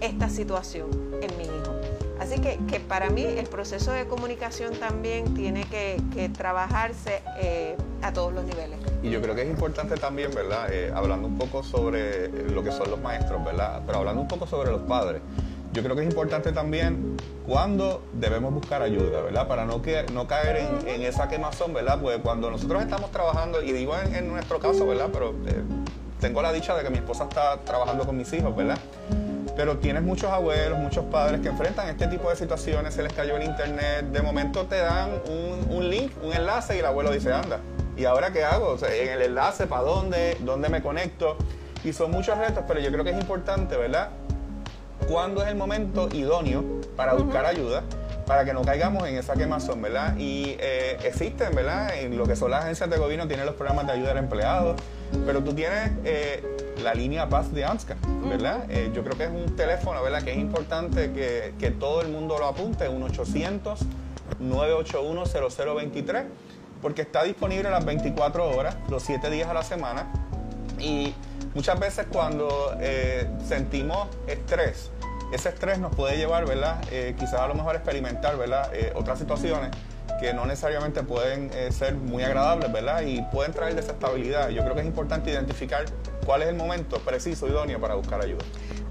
esta 0.00 0.30
situación 0.30 0.88
en 1.20 1.36
mi 1.36 1.44
hijo. 1.44 1.74
Así 2.18 2.40
que, 2.40 2.58
que 2.66 2.80
para 2.80 3.10
mí 3.10 3.22
el 3.22 3.46
proceso 3.46 3.92
de 3.92 4.06
comunicación 4.06 4.74
también 4.74 5.34
tiene 5.34 5.64
que, 5.64 6.00
trabajarse 6.36 7.22
eh, 7.38 7.76
a 8.00 8.12
todos 8.14 8.32
los 8.32 8.44
niveles. 8.44 8.78
Y 9.02 9.10
yo 9.10 9.20
creo 9.20 9.34
que 9.34 9.42
es 9.42 9.50
importante 9.50 9.94
también, 9.96 10.34
¿verdad? 10.34 10.72
Eh, 10.72 10.90
hablando 10.94 11.28
un 11.28 11.36
poco 11.36 11.62
sobre 11.62 12.28
lo 12.50 12.64
que 12.64 12.72
son 12.72 12.90
los 12.90 13.00
maestros, 13.00 13.44
¿verdad? 13.44 13.82
Pero 13.86 13.98
hablando 13.98 14.22
un 14.22 14.28
poco 14.28 14.46
sobre 14.46 14.70
los 14.70 14.80
padres 14.82 15.20
yo 15.72 15.82
creo 15.82 15.94
que 15.94 16.02
es 16.02 16.08
importante 16.08 16.52
también 16.52 17.16
cuando 17.46 18.02
debemos 18.12 18.52
buscar 18.52 18.82
ayuda, 18.82 19.22
¿verdad? 19.22 19.48
Para 19.48 19.64
no, 19.64 19.82
que, 19.82 20.04
no 20.12 20.26
caer 20.26 20.68
en, 20.86 21.02
esa 21.02 21.28
quemazón, 21.28 21.72
¿verdad? 21.72 21.98
Pues 22.00 22.18
cuando 22.18 22.50
nosotros 22.50 22.82
estamos 22.82 23.10
trabajando, 23.10 23.62
y 23.62 23.72
digo 23.72 23.94
en, 23.98 24.28
nuestro 24.28 24.58
caso, 24.58 24.86
¿verdad? 24.86 25.08
Pero 25.12 25.30
eh, 25.46 25.62
tengo 26.20 26.42
la 26.42 26.52
dicha 26.52 26.76
de 26.76 26.82
que 26.82 26.90
mi 26.90 26.98
esposa 26.98 27.24
está 27.24 27.58
trabajando 27.60 28.04
con 28.04 28.16
mis 28.16 28.32
hijos, 28.32 28.54
¿verdad? 28.54 28.78
Pero 29.56 29.78
tienes 29.78 30.02
muchos 30.02 30.30
abuelos, 30.30 30.78
muchos 30.78 31.04
padres 31.06 31.40
que 31.40 31.48
enfrentan 31.48 31.88
este 31.88 32.06
tipo 32.06 32.30
de 32.30 32.36
situaciones, 32.36 32.94
se 32.94 33.02
les 33.02 33.12
cayó 33.12 33.36
el 33.36 33.42
internet, 33.42 34.06
de 34.06 34.22
momento 34.22 34.66
te 34.66 34.78
dan 34.78 35.10
un, 35.70 35.90
link, 35.90 36.12
un 36.22 36.32
enlace 36.32 36.76
y 36.76 36.78
el 36.80 36.86
abuelo 36.86 37.10
dice, 37.10 37.32
anda, 37.32 37.60
¿y 37.96 38.04
ahora 38.04 38.32
qué 38.32 38.44
hago? 38.44 38.68
O 38.68 38.78
sea, 38.78 38.94
en 38.94 39.08
el 39.08 39.22
enlace, 39.22 39.66
¿para 39.66 39.82
dónde? 39.82 40.36
¿Dónde 40.40 40.68
me 40.68 40.82
conecto? 40.82 41.36
Y 41.82 41.92
son 41.92 42.10
muchos 42.10 42.38
retos, 42.38 42.64
pero 42.68 42.78
yo 42.80 42.90
creo 42.92 43.04
que 43.04 43.10
es 43.10 43.18
importante, 43.18 43.76
¿verdad? 43.76 44.10
Cuándo 45.06 45.42
es 45.42 45.48
el 45.48 45.56
momento 45.56 46.08
idóneo 46.12 46.64
para 46.96 47.14
buscar 47.14 47.44
ayuda 47.46 47.82
para 48.26 48.44
que 48.44 48.52
no 48.52 48.60
caigamos 48.60 49.08
en 49.08 49.16
esa 49.16 49.34
quemazón, 49.34 49.80
¿verdad? 49.80 50.14
Y 50.18 50.56
eh, 50.60 50.98
existen, 51.02 51.54
¿verdad? 51.54 51.98
En 51.98 52.18
lo 52.18 52.26
que 52.26 52.36
son 52.36 52.50
las 52.50 52.64
agencias 52.64 52.90
de 52.90 52.98
gobierno 52.98 53.26
tienen 53.26 53.46
los 53.46 53.54
programas 53.54 53.86
de 53.86 53.94
ayuda 53.94 54.10
al 54.10 54.18
empleado, 54.18 54.76
pero 55.24 55.42
tú 55.42 55.54
tienes 55.54 55.92
eh, 56.04 56.74
la 56.82 56.92
línea 56.92 57.26
Paz 57.30 57.54
de 57.54 57.64
ANSCA, 57.64 57.96
¿verdad? 58.28 58.66
Eh, 58.68 58.90
yo 58.94 59.02
creo 59.02 59.16
que 59.16 59.24
es 59.24 59.30
un 59.30 59.56
teléfono, 59.56 60.02
¿verdad? 60.02 60.22
Que 60.22 60.32
es 60.32 60.36
importante 60.36 61.10
que, 61.12 61.54
que 61.58 61.70
todo 61.70 62.02
el 62.02 62.08
mundo 62.08 62.38
lo 62.38 62.46
apunte, 62.46 62.86
un 62.90 63.02
800 63.02 63.80
981 64.40 65.24
0023 65.24 66.24
porque 66.82 67.02
está 67.02 67.24
disponible 67.24 67.70
las 67.70 67.84
24 67.84 68.50
horas, 68.50 68.76
los 68.88 69.02
7 69.02 69.30
días 69.30 69.48
a 69.48 69.54
la 69.54 69.62
semana. 69.62 70.06
Y 70.78 71.12
muchas 71.54 71.78
veces 71.78 72.06
cuando 72.10 72.76
sentimos 73.46 74.08
estrés, 74.26 74.90
ese 75.32 75.50
estrés 75.50 75.78
nos 75.78 75.94
puede 75.94 76.16
llevar, 76.16 76.46
¿verdad? 76.46 76.80
Eh, 76.90 77.14
quizás 77.18 77.40
a 77.40 77.48
lo 77.48 77.54
mejor 77.54 77.76
experimentar, 77.76 78.36
¿verdad? 78.36 78.70
Eh, 78.74 78.92
otras 78.94 79.18
situaciones. 79.18 79.70
que 80.20 80.32
no 80.32 80.46
necesariamente 80.46 81.04
pueden 81.04 81.48
eh, 81.54 81.70
ser 81.70 81.94
muy 81.94 82.24
agradables, 82.24 82.72
¿verdad? 82.72 83.02
Y 83.02 83.22
pueden 83.30 83.52
traer 83.52 83.76
desestabilidad. 83.76 84.48
Yo 84.48 84.62
creo 84.62 84.74
que 84.74 84.80
es 84.80 84.86
importante 84.86 85.30
identificar 85.30 85.84
cuál 86.28 86.42
es 86.42 86.48
el 86.48 86.56
momento 86.56 86.98
preciso, 86.98 87.48
idóneo 87.48 87.80
para 87.80 87.94
buscar 87.94 88.20
ayuda. 88.20 88.44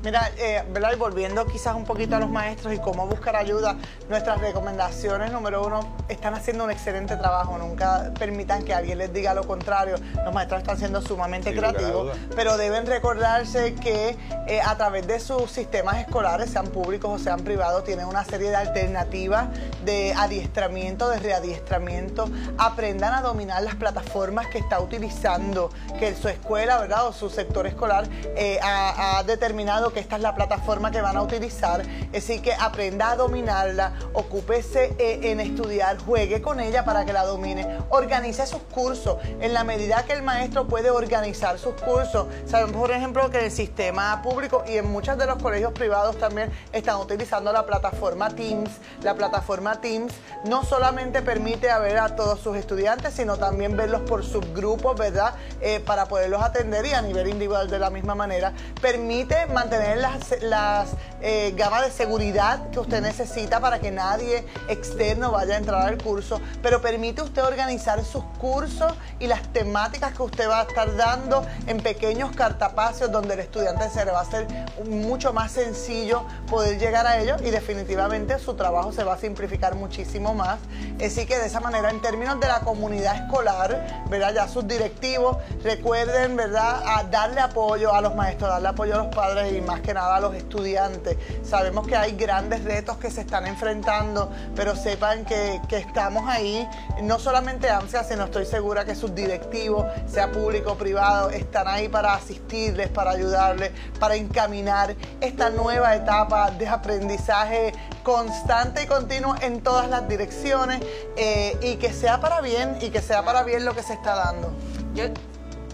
Mira, 0.04 0.32
eh, 0.38 0.64
¿verdad? 0.72 0.94
Y 0.94 0.96
volviendo 0.96 1.46
quizás 1.46 1.76
un 1.76 1.84
poquito 1.84 2.16
a 2.16 2.20
los 2.20 2.30
maestros 2.30 2.74
y 2.74 2.80
cómo 2.80 3.06
buscar 3.06 3.36
ayuda, 3.36 3.78
nuestras 4.10 4.40
recomendaciones, 4.40 5.32
número 5.32 5.64
uno, 5.64 5.98
están 6.08 6.34
haciendo 6.34 6.64
un 6.64 6.72
excelente 6.72 7.16
trabajo. 7.16 7.58
Nunca 7.60 8.12
permitan 8.18 8.64
que 8.64 8.74
alguien 8.74 8.98
les 8.98 9.14
diga 9.14 9.36
lo 9.36 9.46
contrario. 9.46 9.98
Los 10.24 10.34
maestros 10.34 10.62
están 10.62 10.78
siendo 10.78 11.02
sumamente 11.02 11.54
creativos, 11.56 12.18
pero 12.36 12.58
deben 12.58 12.88
recordarse 12.88 13.76
que 13.76 14.16
eh, 14.48 14.62
a 14.62 14.76
través 14.78 15.06
de 15.06 15.20
sus 15.20 15.52
sistemas 15.52 15.98
escolares, 15.98 16.50
sean 16.50 16.68
públicos 16.68 17.22
o 17.22 17.24
sean 17.24 17.42
privados, 17.42 17.84
tienen 17.84 18.06
una 18.06 18.24
serie 18.24 18.50
de 18.50 18.56
alternativas 18.56 19.50
de 19.84 20.14
adiestramiento, 20.14 21.10
de 21.10 21.20
readiestramiento. 21.20 22.30
Aprendan 22.58 23.14
a 23.14 23.22
dominar 23.22 23.62
las 23.62 23.76
plataformas 23.76 24.48
que 24.48 24.58
está 24.58 24.80
utilizando, 24.80 25.70
que 26.00 26.16
su 26.16 26.30
escuela, 26.30 26.80
¿verdad? 26.80 27.08
O 27.08 27.14
su 27.14 27.27
sector 27.30 27.68
escolar 27.68 28.08
eh, 28.36 28.60
ha 28.62 29.24
determinado 29.26 29.92
que 29.92 30.00
esta 30.00 30.16
es 30.16 30.22
la 30.22 30.36
plataforma 30.36 30.92
que 30.92 31.02
van 31.02 31.18
a 31.18 31.22
utilizar, 31.22 31.86
decir, 32.12 32.42
que 32.42 32.54
aprenda 32.54 33.12
a 33.12 33.16
dominarla, 33.16 33.94
ocúpese 34.14 34.96
eh, 34.98 35.32
en 35.32 35.40
estudiar, 35.40 35.98
juegue 36.00 36.42
con 36.42 36.60
ella 36.60 36.86
para 36.86 37.06
que 37.06 37.14
la 37.14 37.26
domine, 37.26 37.80
organice 37.90 38.46
sus 38.46 38.62
cursos, 38.62 39.18
en 39.40 39.54
la 39.54 39.64
medida 39.64 40.04
que 40.06 40.14
el 40.14 40.22
maestro 40.22 40.68
puede 40.68 40.90
organizar 40.90 41.58
sus 41.58 41.74
cursos. 41.74 42.28
Sabemos, 42.46 42.76
por 42.76 42.92
ejemplo, 42.92 43.30
que 43.30 43.46
el 43.46 43.52
sistema 43.52 44.22
público 44.22 44.64
y 44.68 44.78
en 44.78 44.92
muchos 44.92 45.18
de 45.18 45.26
los 45.26 45.42
colegios 45.42 45.74
privados 45.74 46.18
también 46.18 46.52
están 46.72 46.98
utilizando 46.98 47.52
la 47.52 47.66
plataforma 47.66 48.30
Teams. 48.30 48.70
La 49.02 49.16
plataforma 49.16 49.82
Teams 49.82 50.14
no 50.46 50.64
solamente 50.64 51.22
permite 51.22 51.68
ver 51.80 51.98
a 51.98 52.16
todos 52.16 52.40
sus 52.40 52.56
estudiantes, 52.56 53.14
sino 53.14 53.38
también 53.38 53.76
verlos 53.76 54.02
por 54.02 54.24
subgrupos, 54.24 54.98
¿verdad? 54.98 55.34
Eh, 55.62 55.80
para 55.80 56.06
poderlos 56.06 56.42
atender 56.42 56.86
y 56.86 56.94
a 56.94 57.02
nivel 57.02 57.17
individual 57.26 57.70
de 57.70 57.80
la 57.80 57.90
misma 57.90 58.16
manera. 58.16 58.52
Permite 58.82 59.46
mantener 59.48 59.78
tener 59.78 59.98
las, 59.98 60.42
las 60.42 60.90
eh, 61.22 61.54
gamas 61.56 61.84
de 61.86 61.92
seguridad 61.92 62.70
que 62.70 62.80
usted 62.80 63.02
necesita 63.02 63.60
para 63.60 63.80
que 63.80 63.92
nadie 63.92 64.46
externo 64.68 65.32
vaya 65.32 65.56
a 65.56 65.58
entrar 65.58 65.88
al 65.88 65.98
curso, 66.02 66.42
pero 66.62 66.82
permite 66.82 67.22
usted 67.22 67.44
organizar 67.44 68.04
sus 68.04 68.24
cursos 68.40 68.94
y 69.20 69.28
las 69.28 69.42
temáticas 69.54 70.14
que 70.14 70.24
usted 70.24 70.50
va 70.50 70.62
a 70.62 70.64
estar 70.64 70.96
dando 70.96 71.46
en 71.68 71.78
pequeños 71.78 72.36
cartapacios 72.36 73.12
donde 73.12 73.34
el 73.36 73.42
estudiante 73.42 73.90
se 73.90 74.06
le 74.06 74.12
va 74.12 74.20
a 74.20 74.24
hacer 74.24 74.48
mucho 74.90 75.34
más 75.34 75.52
sencillo 75.52 76.24
poder 76.50 76.80
llegar 76.80 77.06
a 77.06 77.20
ellos 77.20 77.42
y 77.42 77.50
definitivamente 77.50 78.40
su 78.40 78.56
trabajo 78.56 78.92
se 78.92 79.04
va 79.04 79.14
a 79.14 79.18
simplificar 79.18 79.76
muchísimo 79.76 80.34
más. 80.34 80.60
Así 81.04 81.26
que 81.26 81.38
de 81.38 81.48
esa 81.48 81.60
manera, 81.60 81.90
en 81.90 82.02
términos 82.02 82.40
de 82.40 82.48
la 82.48 82.62
comunidad 82.62 83.16
escolar, 83.24 84.06
¿verdad? 84.10 84.34
Ya 84.34 84.48
sus 84.48 84.68
directivos, 84.68 85.38
recuerden, 85.64 86.36
¿verdad? 86.36 86.82
Darle 87.04 87.42
apoyo 87.42 87.94
a 87.94 88.02
los 88.02 88.16
maestros, 88.16 88.50
darle 88.50 88.70
apoyo 88.70 88.96
a 88.96 88.98
los 89.04 89.16
padres 89.16 89.54
y 89.54 89.62
más 89.62 89.82
que 89.82 89.94
nada 89.94 90.16
a 90.16 90.20
los 90.20 90.34
estudiantes. 90.36 91.18
Sabemos 91.44 91.88
que 91.88 91.96
hay 91.96 92.14
grandes 92.14 92.64
retos 92.64 92.98
que 92.98 93.12
se 93.12 93.22
están 93.22 93.48
enfrentando, 93.48 94.32
pero 94.56 94.76
sepan 94.76 95.26
que, 95.26 95.62
estamos 95.70 96.28
ahí, 96.28 96.68
no 97.04 97.20
solamente 97.20 97.70
AMSA, 97.70 98.04
sino 98.04 98.26
estoy 98.26 98.46
segura 98.46 98.84
que 98.84 98.96
sus 98.96 99.14
directivos, 99.14 99.86
sea 100.08 100.32
público 100.32 100.72
o 100.74 100.76
privado, 100.76 101.30
están 101.30 101.68
ahí 101.68 101.88
para 101.88 102.14
asistirles, 102.14 102.90
para 102.90 103.12
ayudarles, 103.12 103.72
para 104.00 104.16
encaminar 104.16 104.96
esta 105.22 105.50
nueva 105.50 105.96
etapa 105.96 106.52
de 106.52 106.68
aprendizaje 106.68 107.74
constante 108.04 108.84
y 108.84 108.88
continuo 108.88 109.36
en 109.42 109.62
todas 109.62 109.90
las 109.90 110.08
direcciones 110.08 110.82
eh, 111.16 111.58
y 111.62 111.76
que 111.76 111.94
sea 111.94 112.20
para 112.20 112.42
bien 112.42 112.78
y 112.82 112.90
que 112.90 113.02
sea 113.02 113.24
para 113.24 113.44
bien 113.44 113.66
lo 113.66 113.76
que 113.76 113.84
se 113.84 113.94
está 113.94 114.16
dando. 114.16 114.52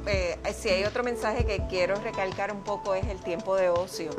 Eh, 0.06 0.38
si 0.54 0.70
hay 0.70 0.84
otro 0.84 1.04
mensaje 1.04 1.46
que 1.46 1.62
quiero 1.70 1.96
recalcar 1.96 2.52
un 2.52 2.62
poco 2.62 2.94
es 2.96 3.08
el 3.08 3.20
tiempo 3.20 3.56
de 3.56 3.70
ocio. 3.70 4.10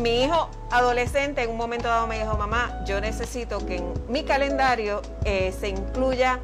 Mi 0.00 0.22
hijo 0.22 0.48
adolescente 0.70 1.42
en 1.42 1.50
un 1.50 1.56
momento 1.56 1.88
dado 1.88 2.06
me 2.06 2.18
dijo, 2.18 2.36
mamá, 2.36 2.84
yo 2.86 3.00
necesito 3.00 3.66
que 3.66 3.76
en 3.76 3.92
mi 4.08 4.22
calendario 4.22 5.02
eh, 5.24 5.52
se 5.58 5.68
incluya 5.68 6.38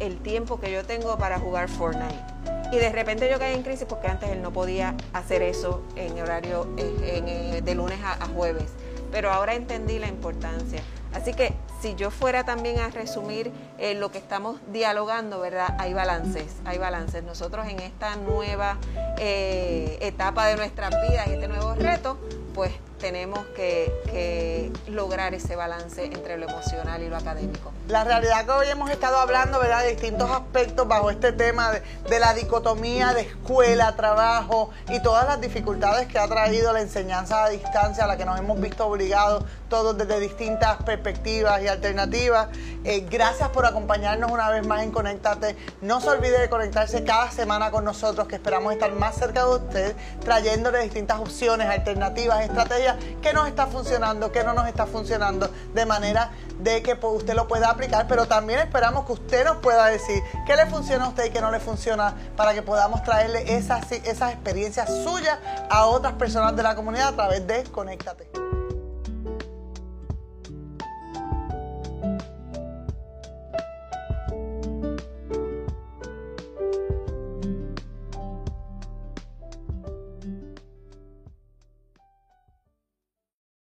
el 0.00 0.18
tiempo 0.18 0.58
que 0.58 0.72
yo 0.72 0.84
tengo 0.84 1.16
para 1.16 1.38
jugar 1.38 1.68
Fortnite. 1.68 2.36
Y 2.72 2.78
de 2.78 2.90
repente 2.90 3.30
yo 3.30 3.38
caí 3.38 3.54
en 3.54 3.62
crisis 3.62 3.86
porque 3.88 4.08
antes 4.08 4.28
él 4.30 4.42
no 4.42 4.52
podía 4.52 4.96
hacer 5.12 5.42
eso 5.42 5.82
en 5.94 6.20
horario 6.20 6.66
eh, 6.76 7.60
de 7.62 7.74
lunes 7.76 7.98
a 8.02 8.26
jueves. 8.26 8.64
Pero 9.12 9.30
ahora 9.30 9.54
entendí 9.54 10.00
la 10.00 10.08
importancia. 10.08 10.82
Así 11.14 11.32
que 11.32 11.54
si 11.86 11.94
yo 11.94 12.10
fuera 12.10 12.42
también 12.42 12.80
a 12.80 12.90
resumir 12.90 13.52
eh, 13.78 13.94
lo 13.94 14.10
que 14.10 14.18
estamos 14.18 14.58
dialogando, 14.72 15.38
¿verdad? 15.38 15.76
Hay 15.78 15.94
balances, 15.94 16.56
hay 16.64 16.78
balances. 16.78 17.22
Nosotros 17.22 17.68
en 17.68 17.78
esta 17.78 18.16
nueva 18.16 18.78
eh, 19.18 19.96
etapa 20.00 20.46
de 20.46 20.56
nuestras 20.56 20.90
vidas 21.08 21.28
y 21.28 21.34
este 21.34 21.46
nuevo 21.46 21.76
reto, 21.76 22.18
pues 22.56 22.72
tenemos 22.98 23.40
que, 23.54 24.72
lograr 24.88 25.34
ese 25.34 25.56
balance 25.56 26.04
entre 26.04 26.38
lo 26.38 26.48
emocional 26.48 27.02
y 27.02 27.08
lo 27.08 27.16
académico. 27.16 27.70
La 27.88 28.02
realidad 28.02 28.46
que 28.46 28.50
hoy 28.50 28.66
hemos 28.68 28.90
estado 28.90 29.18
hablando, 29.18 29.60
¿verdad?, 29.60 29.82
de 29.82 29.90
distintos 29.90 30.30
aspectos 30.30 30.88
bajo 30.88 31.10
este 31.10 31.32
tema 31.32 31.70
de, 31.70 32.18
la 32.18 32.32
dicotomía 32.32 33.12
de 33.12 33.22
escuela, 33.22 33.94
trabajo 33.94 34.70
y 34.88 35.00
todas 35.00 35.26
las 35.26 35.40
dificultades 35.40 36.08
que 36.08 36.18
ha 36.18 36.26
traído 36.26 36.72
la 36.72 36.80
enseñanza 36.80 37.44
a 37.44 37.50
distancia 37.50 38.04
a 38.04 38.06
la 38.06 38.16
que 38.16 38.24
nos 38.24 38.38
hemos 38.38 38.58
visto 38.58 38.86
obligados 38.86 39.44
todos 39.68 39.98
desde 39.98 40.20
distintas 40.20 40.82
perspectivas 40.84 41.60
y 41.62 41.68
alternativas. 41.68 42.48
Eh, 42.84 43.06
gracias 43.10 43.48
por 43.50 43.66
acompañarnos 43.66 44.30
una 44.30 44.48
vez 44.48 44.66
más 44.66 44.82
en 44.82 44.92
Conéctate. 44.92 45.56
No 45.82 46.00
se 46.00 46.08
olvide 46.08 46.40
de 46.40 46.48
conectarse 46.48 47.04
cada 47.04 47.30
semana 47.30 47.70
con 47.70 47.84
nosotros, 47.84 48.28
que 48.28 48.36
esperamos 48.36 48.72
estar 48.72 48.92
más 48.92 49.16
cerca 49.16 49.44
de 49.44 49.54
usted, 49.56 49.96
trayéndole 50.24 50.80
distintas 50.82 51.18
opciones, 51.18 51.68
alternativas, 51.68 52.45
estrategias 52.46 52.96
que 53.22 53.32
nos 53.32 53.48
está 53.48 53.66
funcionando, 53.66 54.32
que 54.32 54.44
no 54.44 54.54
nos 54.54 54.68
está 54.68 54.86
funcionando, 54.86 55.50
de 55.74 55.86
manera 55.86 56.30
de 56.58 56.82
que 56.82 56.96
pues, 56.96 57.14
usted 57.14 57.34
lo 57.34 57.46
pueda 57.46 57.70
aplicar, 57.70 58.06
pero 58.08 58.26
también 58.26 58.60
esperamos 58.60 59.04
que 59.06 59.12
usted 59.12 59.44
nos 59.44 59.58
pueda 59.58 59.86
decir 59.86 60.22
qué 60.46 60.56
le 60.56 60.66
funciona 60.66 61.04
a 61.04 61.08
usted 61.08 61.26
y 61.26 61.30
qué 61.30 61.40
no 61.40 61.50
le 61.50 61.60
funciona 61.60 62.14
para 62.36 62.54
que 62.54 62.62
podamos 62.62 63.02
traerle 63.02 63.56
esas, 63.56 63.90
esas 63.92 64.32
experiencias 64.32 64.88
suyas 65.04 65.38
a 65.70 65.86
otras 65.86 66.14
personas 66.14 66.56
de 66.56 66.62
la 66.62 66.74
comunidad 66.74 67.08
a 67.08 67.12
través 67.12 67.46
de 67.46 67.64
Conéctate. 67.64 68.55